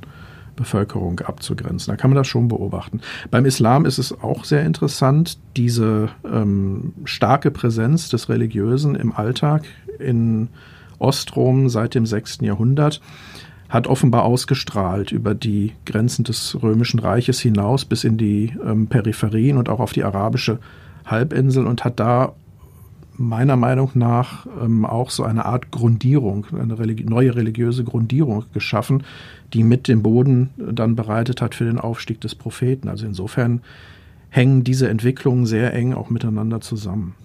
[0.55, 1.91] Bevölkerung abzugrenzen.
[1.91, 3.01] Da kann man das schon beobachten.
[3.29, 9.65] Beim Islam ist es auch sehr interessant, diese ähm, starke Präsenz des Religiösen im Alltag
[9.99, 10.49] in
[10.99, 12.39] Ostrom seit dem 6.
[12.41, 13.01] Jahrhundert
[13.69, 19.57] hat offenbar ausgestrahlt über die Grenzen des Römischen Reiches hinaus bis in die ähm, Peripherien
[19.57, 20.59] und auch auf die arabische
[21.05, 22.33] Halbinsel und hat da
[23.17, 29.03] meiner Meinung nach ähm, auch so eine Art Grundierung, eine religi neue religiöse Grundierung geschaffen,
[29.53, 32.89] die mit dem Boden dann bereitet hat für den Aufstieg des Propheten.
[32.89, 33.61] Also insofern
[34.29, 37.15] hängen diese Entwicklungen sehr eng auch miteinander zusammen.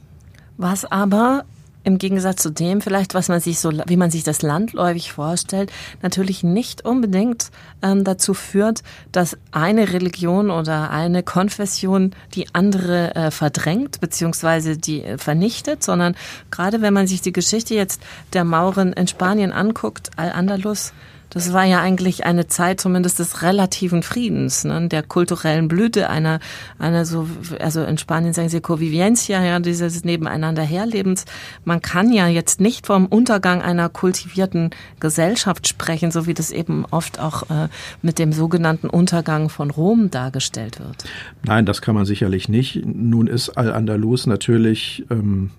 [0.57, 1.45] Was aber
[1.85, 5.73] im Gegensatz zu dem vielleicht, was man sich so, wie man sich das landläufig vorstellt,
[6.03, 7.51] natürlich nicht unbedingt
[7.83, 15.03] ähm, dazu führt, dass eine Religion oder eine Konfession die andere äh, verdrängt beziehungsweise die
[15.03, 16.15] äh, vernichtet, sondern
[16.51, 20.93] gerade wenn man sich die Geschichte jetzt der Mauren in Spanien anguckt, Al-Andalus,
[21.31, 26.41] das war ja eigentlich eine Zeit zumindest des relativen Friedens, ne, der kulturellen Blüte einer,
[26.79, 27.29] einer so,
[27.61, 31.25] also in Spanien sagen sie Convivencia, ja, dieses Nebeneinander Herlebens.
[31.65, 36.85] Man kann ja jetzt nicht vom Untergang einer kultivierten Gesellschaft sprechen, so wie das eben
[36.91, 37.69] oft auch äh,
[38.03, 41.05] mit dem sogenannten Untergang von Rom dargestellt wird.
[41.45, 42.85] Nein, das kann man sicherlich nicht.
[42.85, 45.51] Nun ist Al-Andalus natürlich ähm,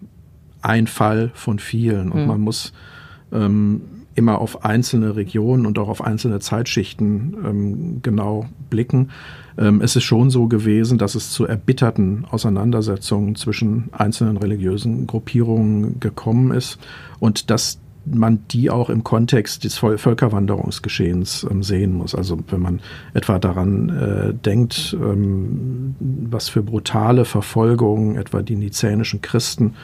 [0.62, 2.28] ein Fall von vielen und mhm.
[2.28, 2.74] man muss
[3.32, 3.82] ähm,
[4.16, 9.10] immer auf einzelne Regionen und auch auf einzelne Zeitschichten ähm, genau blicken.
[9.58, 16.00] Ähm, es ist schon so gewesen, dass es zu erbitterten Auseinandersetzungen zwischen einzelnen religiösen Gruppierungen
[16.00, 16.78] gekommen ist
[17.20, 22.16] und dass man die auch im Kontext des Völkerwanderungsgeschehens ähm, sehen muss.
[22.16, 22.80] Also wenn man
[23.14, 29.76] etwa daran äh, denkt, ähm, was für brutale Verfolgungen etwa die nizänischen Christen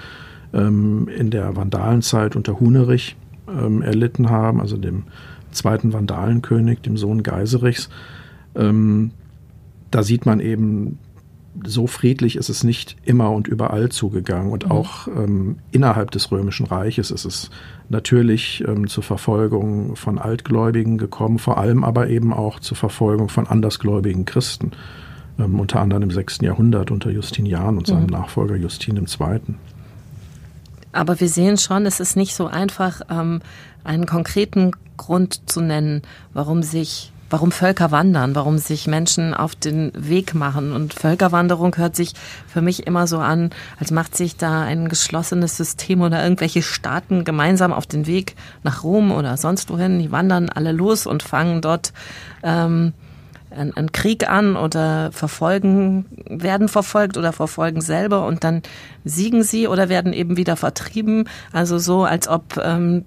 [0.54, 3.16] ähm, in der Vandalenzeit unter Hunerich
[3.48, 5.04] ähm, erlitten haben, also dem
[5.52, 7.90] zweiten Vandalenkönig, dem Sohn Geiserichs.
[8.56, 9.12] Ähm,
[9.92, 11.00] da sieht man eben,
[11.66, 14.52] so friedlich ist es nicht immer und überall zugegangen.
[14.52, 14.72] Und mhm.
[14.72, 17.50] auch ähm, innerhalb des Römischen Reiches ist es
[17.90, 23.48] natürlich ähm, zur Verfolgung von Altgläubigen gekommen, vor allem aber eben auch zur Verfolgung von
[23.48, 24.72] andersgläubigen Christen.
[25.40, 26.40] Ähm, unter anderem im 6.
[26.42, 28.12] Jahrhundert unter Justinian und seinem mhm.
[28.12, 29.40] Nachfolger Justin II.
[30.92, 33.42] Aber wir sehen schon, es ist nicht so einfach, ähm,
[33.84, 36.02] einen konkreten Grund zu nennen,
[36.34, 40.72] warum sich warum Völker wandern, warum sich Menschen auf den Weg machen.
[40.72, 42.14] Und Völkerwanderung hört sich
[42.48, 47.26] für mich immer so an, als macht sich da ein geschlossenes System oder irgendwelche Staaten
[47.26, 50.00] gemeinsam auf den Weg nach Rom oder sonst wohin.
[50.00, 51.94] Die wandern alle los und fangen dort
[52.44, 52.94] ähm,
[53.50, 58.62] einen Krieg an oder verfolgen, werden verfolgt oder verfolgen selber und dann
[59.06, 61.30] siegen sie oder werden eben wieder vertrieben.
[61.52, 63.06] Also so, als ob ähm,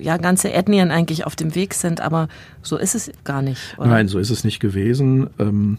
[0.00, 2.28] ja ganze Ethnien eigentlich auf dem Weg sind, aber
[2.62, 3.76] so ist es gar nicht.
[3.78, 3.88] Oder?
[3.88, 5.30] Nein, so ist es nicht gewesen.
[5.38, 5.78] Ähm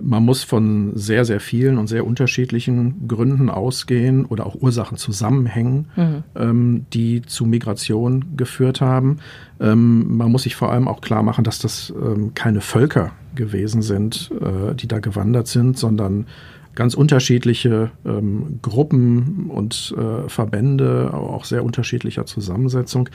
[0.00, 5.86] man muss von sehr, sehr vielen und sehr unterschiedlichen Gründen ausgehen oder auch Ursachen zusammenhängen,
[5.96, 6.24] mhm.
[6.34, 9.18] ähm, die zu Migration geführt haben.
[9.60, 13.82] Ähm, man muss sich vor allem auch klar machen, dass das ähm, keine Völker gewesen
[13.82, 16.26] sind, äh, die da gewandert sind, sondern
[16.74, 23.08] ganz unterschiedliche ähm, Gruppen und äh, Verbände, auch sehr unterschiedlicher Zusammensetzung.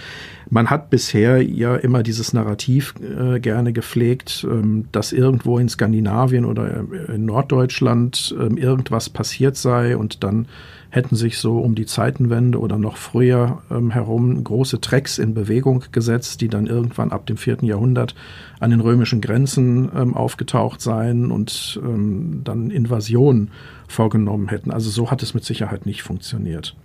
[0.49, 6.45] Man hat bisher ja immer dieses Narrativ äh, gerne gepflegt, ähm, dass irgendwo in Skandinavien
[6.45, 10.47] oder in Norddeutschland ähm, irgendwas passiert sei und dann
[10.89, 15.83] hätten sich so um die Zeitenwende oder noch früher ähm, herum große Trecks in Bewegung
[15.91, 18.15] gesetzt, die dann irgendwann ab dem vierten Jahrhundert
[18.59, 23.51] an den römischen Grenzen ähm, aufgetaucht seien und ähm, dann Invasionen
[23.87, 24.71] vorgenommen hätten.
[24.71, 26.75] Also so hat es mit Sicherheit nicht funktioniert.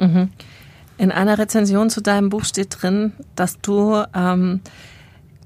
[0.00, 0.30] Mhm.
[0.96, 4.60] In einer Rezension zu deinem Buch steht drin, dass du ähm,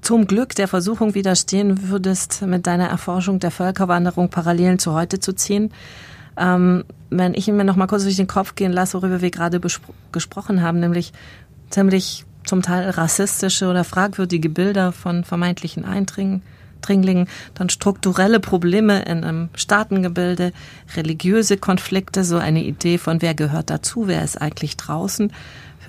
[0.01, 5.33] zum Glück der Versuchung widerstehen würdest, mit deiner Erforschung der Völkerwanderung Parallelen zu heute zu
[5.33, 5.71] ziehen.
[6.39, 9.59] Ähm, wenn ich mir noch mal kurz durch den Kopf gehen lasse, worüber wir gerade
[10.11, 11.11] gesprochen haben, nämlich
[11.69, 19.49] ziemlich zum Teil rassistische oder fragwürdige Bilder von vermeintlichen Eindringlingen, dann strukturelle Probleme in einem
[19.55, 20.51] Staatengebilde,
[20.95, 25.31] religiöse Konflikte, so eine Idee von wer gehört dazu, wer ist eigentlich draußen.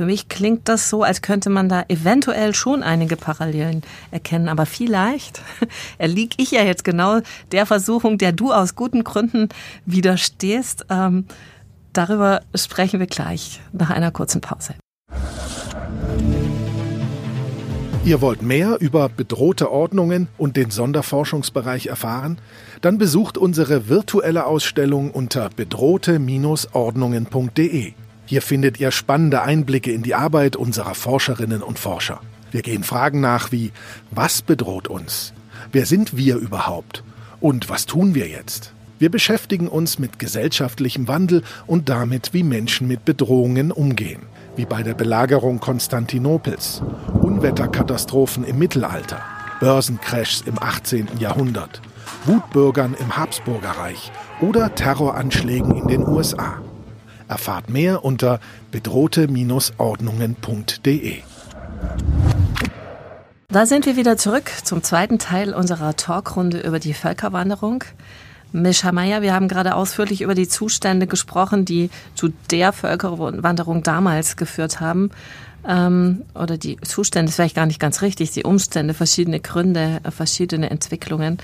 [0.01, 4.49] Für mich klingt das so, als könnte man da eventuell schon einige Parallelen erkennen.
[4.49, 5.43] Aber vielleicht
[5.99, 7.21] erliege ich ja jetzt genau
[7.53, 9.51] der Versuchung, der du aus guten Gründen
[9.85, 10.87] widerstehst.
[10.89, 11.27] Ähm,
[11.93, 14.73] darüber sprechen wir gleich nach einer kurzen Pause.
[18.03, 22.39] Ihr wollt mehr über bedrohte Ordnungen und den Sonderforschungsbereich erfahren?
[22.81, 27.93] Dann besucht unsere virtuelle Ausstellung unter bedrohte-ordnungen.de.
[28.31, 32.21] Hier findet ihr spannende Einblicke in die Arbeit unserer Forscherinnen und Forscher.
[32.53, 33.73] Wir gehen Fragen nach wie,
[34.13, 35.33] was bedroht uns?
[35.73, 37.03] Wer sind wir überhaupt?
[37.41, 38.73] Und was tun wir jetzt?
[39.01, 44.23] Wir beschäftigen uns mit gesellschaftlichem Wandel und damit, wie Menschen mit Bedrohungen umgehen,
[44.55, 46.83] wie bei der Belagerung Konstantinopels,
[47.21, 49.21] Unwetterkatastrophen im Mittelalter,
[49.59, 51.19] Börsencrashs im 18.
[51.19, 51.83] Jahrhundert,
[52.27, 56.63] Wutbürgern im Habsburgerreich oder Terroranschlägen in den USA.
[57.31, 58.41] Erfahrt mehr unter
[58.73, 61.19] bedrohte-ordnungen.de.
[63.49, 67.85] Da sind wir wieder zurück zum zweiten Teil unserer Talkrunde über die Völkerwanderung.
[68.53, 74.37] Mischa Meyer, wir haben gerade ausführlich über die Zustände gesprochen, die zu der Völkerwanderung damals
[74.37, 75.11] geführt haben.
[75.67, 80.71] Ähm, oder die Zustände ist vielleicht gar nicht ganz richtig, die Umstände, verschiedene Gründe, verschiedene
[80.71, 81.39] Entwicklungen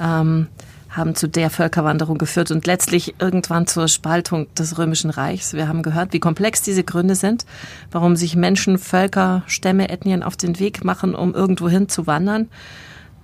[0.00, 0.48] ähm,
[0.90, 5.52] haben zu der Völkerwanderung geführt und letztlich irgendwann zur Spaltung des Römischen Reichs.
[5.54, 7.46] Wir haben gehört, wie komplex diese Gründe sind,
[7.90, 12.48] warum sich Menschen, Völker, Stämme, Ethnien auf den Weg machen, um irgendwohin zu wandern.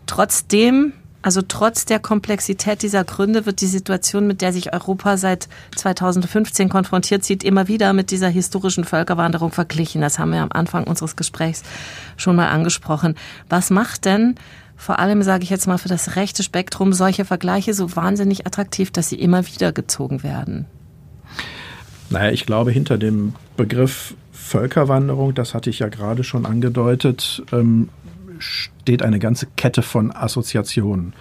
[0.06, 0.92] Trotzdem
[1.26, 6.68] also trotz der Komplexität dieser Gründe wird die Situation, mit der sich Europa seit 2015
[6.68, 10.02] konfrontiert sieht, immer wieder mit dieser historischen Völkerwanderung verglichen.
[10.02, 11.64] Das haben wir am Anfang unseres Gesprächs
[12.16, 13.16] schon mal angesprochen.
[13.48, 14.36] Was macht denn
[14.76, 18.90] vor allem, sage ich jetzt mal, für das rechte Spektrum solche Vergleiche so wahnsinnig attraktiv,
[18.90, 20.66] dass sie immer wieder gezogen werden?
[22.10, 27.88] Naja, ich glaube, hinter dem Begriff Völkerwanderung, das hatte ich ja gerade schon angedeutet, ähm,
[28.38, 31.14] steht eine ganze Kette von Assoziationen.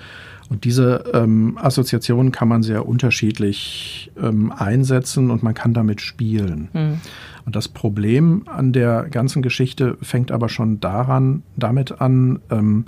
[0.50, 6.70] Und diese ähm, Assoziationen kann man sehr unterschiedlich ähm, einsetzen und man kann damit spielen.
[6.74, 7.02] Mhm.
[7.46, 12.86] Und das Problem an der ganzen Geschichte fängt aber schon daran, damit an, ähm,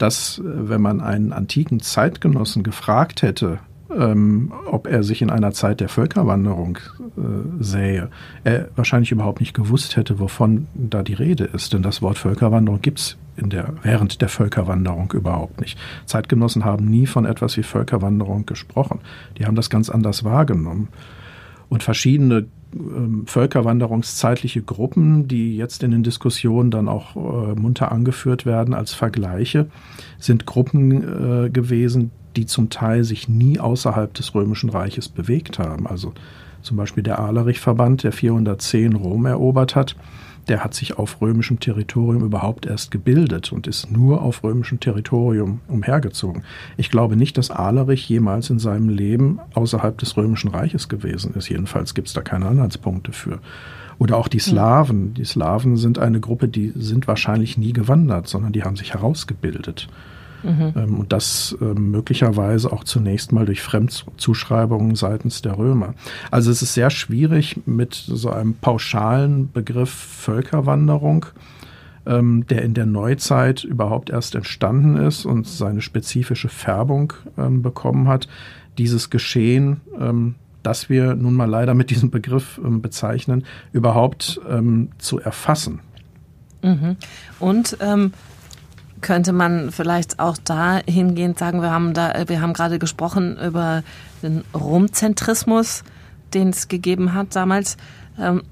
[0.00, 3.58] dass wenn man einen antiken Zeitgenossen gefragt hätte,
[3.94, 6.78] ähm, ob er sich in einer Zeit der Völkerwanderung
[7.16, 8.08] äh, sähe,
[8.44, 11.72] er wahrscheinlich überhaupt nicht gewusst hätte, wovon da die Rede ist.
[11.72, 13.16] Denn das Wort Völkerwanderung gibt es
[13.82, 15.78] während der Völkerwanderung überhaupt nicht.
[16.04, 19.00] Zeitgenossen haben nie von etwas wie Völkerwanderung gesprochen.
[19.38, 20.88] Die haben das ganz anders wahrgenommen.
[21.68, 28.46] Und verschiedene ähm, völkerwanderungszeitliche Gruppen, die jetzt in den Diskussionen dann auch äh, munter angeführt
[28.46, 29.66] werden als Vergleiche,
[30.18, 35.86] sind Gruppen äh, gewesen, die zum Teil sich nie außerhalb des Römischen Reiches bewegt haben.
[35.86, 36.12] Also
[36.62, 39.96] zum Beispiel der Alerich-Verband, der 410 Rom erobert hat,
[40.48, 45.60] der hat sich auf römischem Territorium überhaupt erst gebildet und ist nur auf römischem Territorium
[45.68, 46.42] umhergezogen.
[46.76, 51.48] Ich glaube nicht, dass Alerich jemals in seinem Leben außerhalb des römischen Reiches gewesen ist.
[51.48, 53.40] Jedenfalls gibt es da keine Anhaltspunkte für.
[53.98, 54.52] Oder auch die hm.
[54.52, 55.14] Slawen.
[55.14, 59.88] Die Slawen sind eine Gruppe, die sind wahrscheinlich nie gewandert, sondern die haben sich herausgebildet.
[60.42, 60.72] Mhm.
[60.76, 65.94] Ähm, und das ähm, möglicherweise auch zunächst mal durch Fremdzuschreibungen seitens der Römer.
[66.30, 71.26] Also es ist sehr schwierig mit so einem pauschalen Begriff Völkerwanderung,
[72.06, 78.28] ähm, der in der Neuzeit überhaupt erst entstanden ist und seine spezifische Färbung bekommen hat,
[78.78, 79.80] dieses Geschehen
[80.62, 84.40] das wir nun mal leider mit diesem Begriff bezeichnen, überhaupt
[84.98, 85.80] zu erfassen.
[86.62, 86.96] Mhm.
[87.38, 87.78] Und
[89.00, 93.82] könnte man vielleicht auch dahingehend sagen, wir haben da, wir haben gerade gesprochen über
[94.22, 95.84] den Rumzentrismus,
[96.34, 97.76] den es gegeben hat damals.
[98.18, 98.42] Ähm,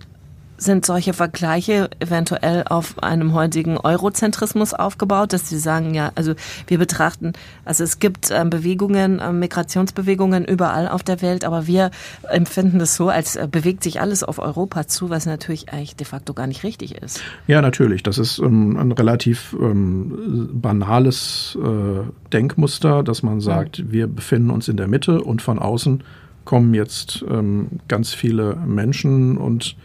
[0.59, 6.35] sind solche Vergleiche eventuell auf einem heutigen Eurozentrismus aufgebaut, dass Sie sagen, ja, also
[6.67, 7.33] wir betrachten,
[7.65, 11.91] also es gibt ähm, Bewegungen, ähm, Migrationsbewegungen überall auf der Welt, aber wir
[12.29, 16.07] empfinden das so, als äh, bewegt sich alles auf Europa zu, was natürlich eigentlich de
[16.07, 17.23] facto gar nicht richtig ist.
[17.47, 18.03] Ja, natürlich.
[18.03, 23.93] Das ist ähm, ein relativ ähm, banales äh, Denkmuster, dass man sagt, mhm.
[23.93, 26.03] wir befinden uns in der Mitte und von außen
[26.45, 29.77] kommen jetzt ähm, ganz viele Menschen und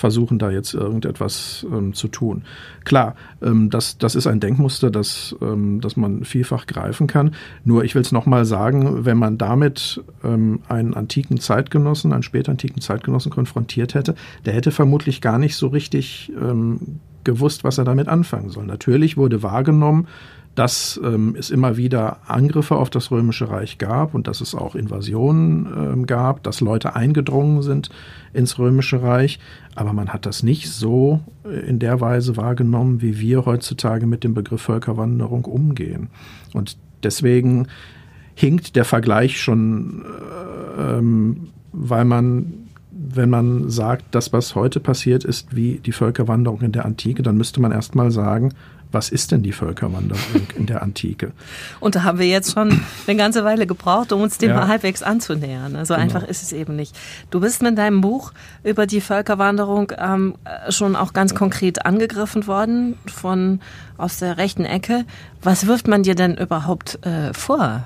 [0.00, 2.42] versuchen da jetzt irgendetwas ähm, zu tun.
[2.84, 7.32] Klar, ähm, das, das ist ein Denkmuster, das, ähm, das man vielfach greifen kann.
[7.64, 12.80] Nur ich will es nochmal sagen, wenn man damit ähm, einen antiken Zeitgenossen, einen spätantiken
[12.80, 18.08] Zeitgenossen konfrontiert hätte, der hätte vermutlich gar nicht so richtig ähm, gewusst, was er damit
[18.08, 18.64] anfangen soll.
[18.64, 20.06] Natürlich wurde wahrgenommen,
[20.54, 24.74] dass ähm, es immer wieder Angriffe auf das Römische Reich gab und dass es auch
[24.74, 27.88] Invasionen ähm, gab, dass Leute eingedrungen sind
[28.32, 29.38] ins Römische Reich.
[29.76, 34.24] Aber man hat das nicht so äh, in der Weise wahrgenommen, wie wir heutzutage mit
[34.24, 36.08] dem Begriff Völkerwanderung umgehen.
[36.52, 37.68] Und deswegen
[38.34, 40.04] hinkt der Vergleich schon,
[40.76, 42.54] äh, ähm, weil man
[43.02, 47.36] wenn man sagt, das, was heute passiert, ist wie die Völkerwanderung in der Antike, dann
[47.36, 48.52] müsste man erstmal sagen,
[48.92, 50.20] was ist denn die Völkerwanderung
[50.56, 51.32] in der Antike?
[51.78, 54.68] Und da haben wir jetzt schon eine ganze Weile gebraucht, um uns dem ja.
[54.68, 55.76] halbwegs anzunähern.
[55.76, 56.04] Also genau.
[56.04, 56.96] einfach ist es eben nicht.
[57.30, 58.32] Du bist mit deinem Buch
[58.64, 60.34] über die Völkerwanderung ähm,
[60.68, 63.60] schon auch ganz konkret angegriffen worden von
[63.96, 65.04] aus der rechten Ecke.
[65.42, 67.84] Was wirft man dir denn überhaupt äh, vor?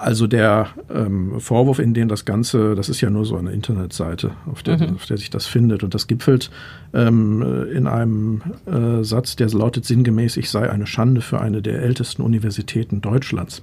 [0.00, 4.30] Also der ähm, Vorwurf, in dem das Ganze, das ist ja nur so eine Internetseite,
[4.50, 4.94] auf der, mhm.
[4.94, 5.82] auf der sich das findet.
[5.82, 6.50] Und das gipfelt
[6.94, 11.82] ähm, in einem äh, Satz, der lautet sinngemäß, ich sei eine Schande für eine der
[11.82, 13.62] ältesten Universitäten Deutschlands.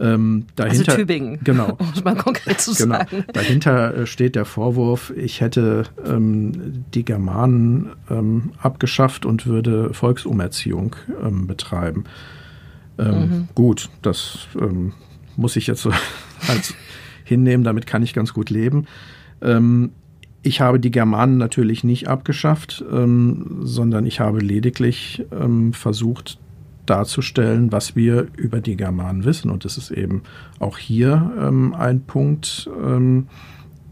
[0.00, 3.24] Ähm, dahinter, also Tübingen, genau, um mal konkret zu genau, sagen.
[3.32, 10.94] Dahinter äh, steht der Vorwurf, ich hätte ähm, die Germanen ähm, abgeschafft und würde Volksumerziehung
[11.20, 12.04] ähm, betreiben.
[12.96, 13.48] Ähm, mhm.
[13.56, 14.92] Gut, das ähm,
[15.38, 15.92] muss ich jetzt so
[16.48, 16.74] als
[17.24, 18.86] hinnehmen, damit kann ich ganz gut leben.
[19.40, 19.92] Ähm,
[20.42, 26.38] ich habe die Germanen natürlich nicht abgeschafft, ähm, sondern ich habe lediglich ähm, versucht
[26.86, 29.50] darzustellen, was wir über die Germanen wissen.
[29.50, 30.22] Und das ist eben
[30.58, 32.70] auch hier ähm, ein Punkt.
[32.82, 33.26] Ähm,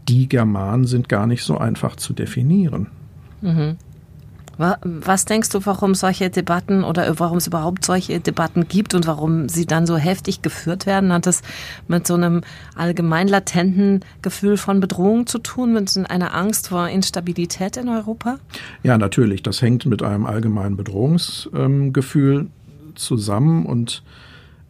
[0.07, 2.87] die Germanen sind gar nicht so einfach zu definieren.
[3.41, 3.75] Mhm.
[4.57, 9.49] Was denkst du, warum solche Debatten oder warum es überhaupt solche Debatten gibt und warum
[9.49, 11.13] sie dann so heftig geführt werden?
[11.13, 11.43] Hat das
[11.87, 12.41] mit so einem
[12.75, 18.39] allgemein latenten Gefühl von Bedrohung zu tun, mit einer Angst vor Instabilität in Europa?
[18.81, 19.43] Ja, natürlich.
[19.43, 22.51] Das hängt mit einem allgemeinen Bedrohungsgefühl ähm,
[22.95, 24.01] zusammen und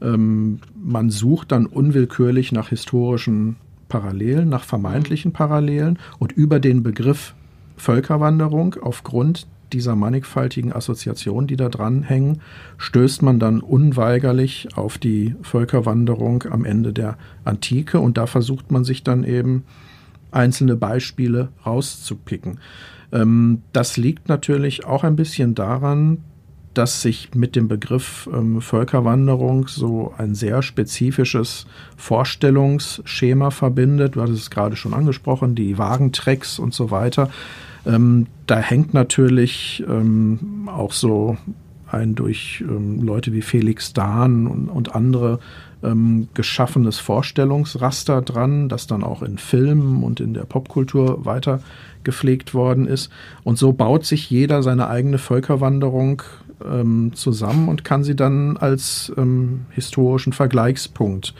[0.02, 3.56] ähm, man sucht dann unwillkürlich nach historischen
[3.88, 7.34] Parallelen, nach vermeintlichen Parallelen und über den Begriff
[7.78, 12.42] Völkerwanderung aufgrund dieser mannigfaltigen Assoziationen, die da dranhängen,
[12.78, 18.84] stößt man dann unweigerlich auf die Völkerwanderung am Ende der Antike und da versucht man
[18.84, 19.64] sich dann eben
[20.32, 22.60] einzelne Beispiele rauszupicken.
[23.12, 26.20] Ähm, das liegt natürlich auch ein bisschen daran,
[26.78, 31.66] dass sich mit dem Begriff ähm, Völkerwanderung so ein sehr spezifisches
[31.96, 34.16] Vorstellungsschema verbindet.
[34.16, 37.32] Du hattest es gerade schon angesprochen, die Wagentrecks und so weiter.
[37.88, 41.38] Ähm, da hängt natürlich ähm, auch so
[41.90, 45.40] ein durch ähm, Leute wie Felix Dahn und, und andere
[45.84, 51.62] ähm, geschaffenes Vorstellungsraster dran, das dann auch in Filmen und in der Popkultur weiter
[52.04, 53.12] gepflegt worden ist.
[53.44, 56.24] Und so baut sich jeder seine eigene Völkerwanderung
[56.66, 61.34] ähm, zusammen und kann sie dann als ähm, historischen Vergleichspunkt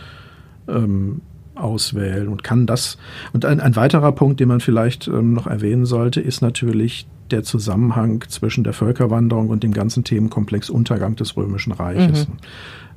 [0.68, 1.22] ähm,
[1.58, 2.98] auswählen und kann das.
[3.34, 7.44] Und ein, ein weiterer Punkt, den man vielleicht ähm, noch erwähnen sollte, ist natürlich der
[7.44, 12.28] Zusammenhang zwischen der Völkerwanderung und dem ganzen Themenkomplex Untergang des Römischen Reiches.
[12.28, 12.34] Mhm.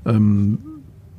[0.06, 0.58] Ähm,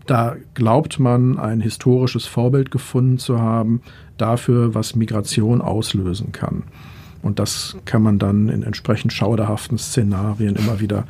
[0.07, 3.81] da glaubt man, ein historisches Vorbild gefunden zu haben
[4.17, 6.63] dafür, was Migration auslösen kann.
[7.21, 11.05] Und das kann man dann in entsprechend schauderhaften Szenarien immer wieder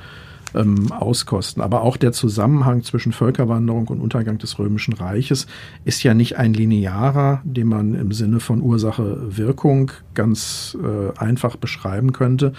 [0.55, 1.61] ähm, auskosten.
[1.61, 5.47] Aber auch der Zusammenhang zwischen Völkerwanderung und Untergang des Römischen Reiches
[5.85, 12.13] ist ja nicht ein linearer, den man im Sinne von Ursache-Wirkung ganz äh, einfach beschreiben
[12.13, 12.53] könnte,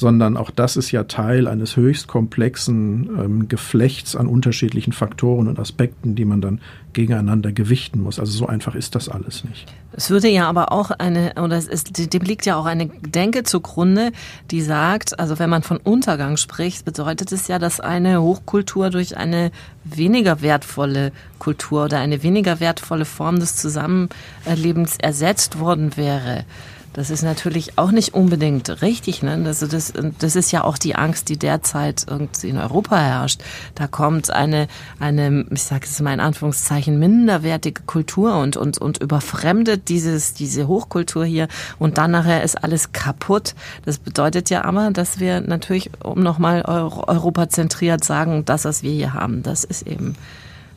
[0.00, 5.58] sondern auch das ist ja Teil eines höchst komplexen ähm, Geflechts an unterschiedlichen Faktoren und
[5.58, 6.60] Aspekten, die man dann
[6.94, 8.18] gegeneinander gewichten muss.
[8.18, 9.66] Also so einfach ist das alles nicht.
[9.92, 13.42] Es würde ja aber auch eine, oder es ist, dem liegt ja auch eine Denke
[13.42, 14.12] zugrunde,
[14.50, 19.18] die sagt, also wenn man von Untergang spricht, bedeutet es ja, dass eine Hochkultur durch
[19.18, 19.50] eine
[19.84, 26.46] weniger wertvolle Kultur oder eine weniger wertvolle Form des Zusammenlebens ersetzt worden wäre.
[26.92, 29.22] Das ist natürlich auch nicht unbedingt richtig.
[29.22, 29.40] Ne?
[29.46, 33.42] Also das, das ist ja auch die Angst, die derzeit irgendwie in Europa herrscht.
[33.76, 34.66] Da kommt eine,
[34.98, 40.66] eine ich sage es mal in Anführungszeichen, minderwertige Kultur und, und, und überfremdet dieses, diese
[40.66, 41.46] Hochkultur hier
[41.78, 43.54] und dann nachher ist alles kaputt.
[43.84, 48.90] Das bedeutet ja aber, dass wir natürlich, um nochmal Europa zentriert sagen, das, was wir
[48.90, 50.16] hier haben, das ist eben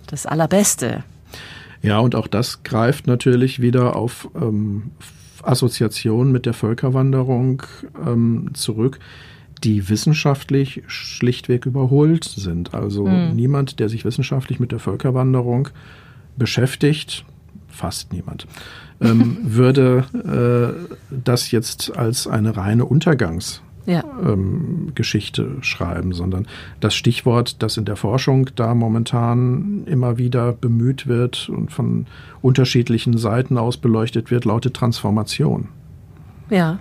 [0.06, 1.04] das Allerbeste.
[1.82, 4.92] Ja, und auch das greift natürlich wieder auf ähm,
[5.44, 7.64] Assoziation mit der Völkerwanderung
[8.06, 9.00] ähm, zurück,
[9.64, 12.74] die wissenschaftlich schlichtweg überholt sind.
[12.74, 13.36] Also mhm.
[13.36, 15.70] niemand, der sich wissenschaftlich mit der Völkerwanderung
[16.38, 17.26] beschäftigt,
[17.68, 18.48] fast niemand,
[19.02, 20.06] ähm, würde
[21.10, 24.04] äh, das jetzt als eine reine Untergangs- ja.
[24.24, 26.48] ähm, Geschichte schreiben, sondern
[26.80, 32.06] das Stichwort, das in der Forschung da momentan immer wieder bemüht wird und von
[32.42, 35.68] unterschiedlichen Seiten aus beleuchtet wird, lautet Transformation.
[36.50, 36.80] Ja,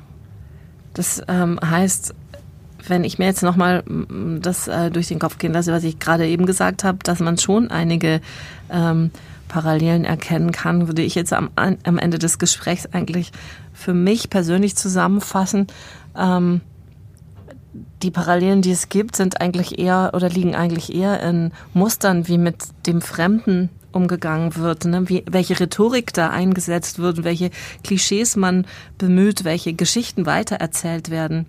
[0.95, 2.15] das ähm, heißt,
[2.87, 3.85] wenn ich mir jetzt nochmal
[4.41, 7.39] das äh, durch den Kopf gehen lasse, was ich gerade eben gesagt habe, dass man
[7.39, 8.21] schon einige
[8.71, 9.11] ähm,
[9.49, 13.33] Parallelen erkennen kann, würde ich jetzt am, am Ende des Gesprächs eigentlich
[13.73, 15.67] für mich persönlich zusammenfassen.
[16.17, 16.61] Ähm,
[18.03, 22.39] die Parallelen, die es gibt, sind eigentlich eher oder liegen eigentlich eher in Mustern, wie
[22.39, 25.09] mit dem Fremden umgegangen wird, ne?
[25.09, 27.51] wie, welche Rhetorik da eingesetzt wird, welche
[27.85, 28.67] Klischees man
[28.99, 31.47] bemüht, welche Geschichten weitererzählt werden.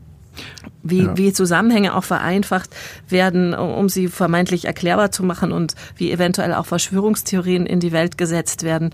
[0.82, 1.16] Wie, ja.
[1.16, 2.72] wie Zusammenhänge auch vereinfacht
[3.08, 8.18] werden, um sie vermeintlich erklärbar zu machen und wie eventuell auch Verschwörungstheorien in die Welt
[8.18, 8.90] gesetzt werden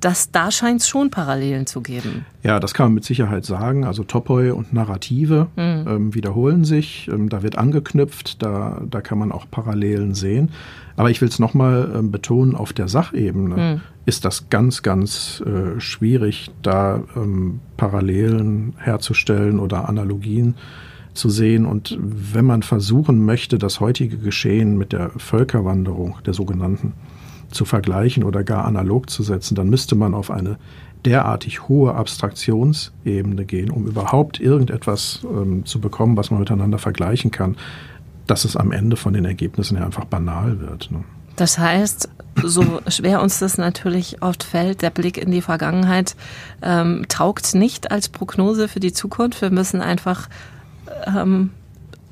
[0.00, 2.26] dass da scheint es schon Parallelen zu geben.
[2.42, 3.84] Ja, das kann man mit Sicherheit sagen.
[3.84, 5.84] Also Topoi und Narrative mhm.
[5.88, 7.08] ähm, wiederholen sich.
[7.12, 10.50] Ähm, da wird angeknüpft, da, da kann man auch Parallelen sehen.
[10.96, 13.80] Aber ich will es nochmal ähm, betonen, auf der Sachebene mhm.
[14.04, 20.56] ist das ganz, ganz äh, schwierig, da ähm, Parallelen herzustellen oder Analogien
[21.14, 21.66] zu sehen.
[21.66, 26.92] Und wenn man versuchen möchte, das heutige Geschehen mit der Völkerwanderung, der sogenannten,
[27.56, 30.58] zu vergleichen oder gar analog zu setzen, dann müsste man auf eine
[31.04, 37.56] derartig hohe Abstraktionsebene gehen, um überhaupt irgendetwas ähm, zu bekommen, was man miteinander vergleichen kann,
[38.26, 40.90] dass es am Ende von den Ergebnissen her einfach banal wird.
[40.90, 41.04] Ne?
[41.36, 42.08] Das heißt,
[42.42, 46.16] so schwer uns das natürlich oft fällt, der Blick in die Vergangenheit
[46.62, 49.40] ähm, taugt nicht als Prognose für die Zukunft.
[49.42, 50.28] Wir müssen einfach
[51.06, 51.50] ähm,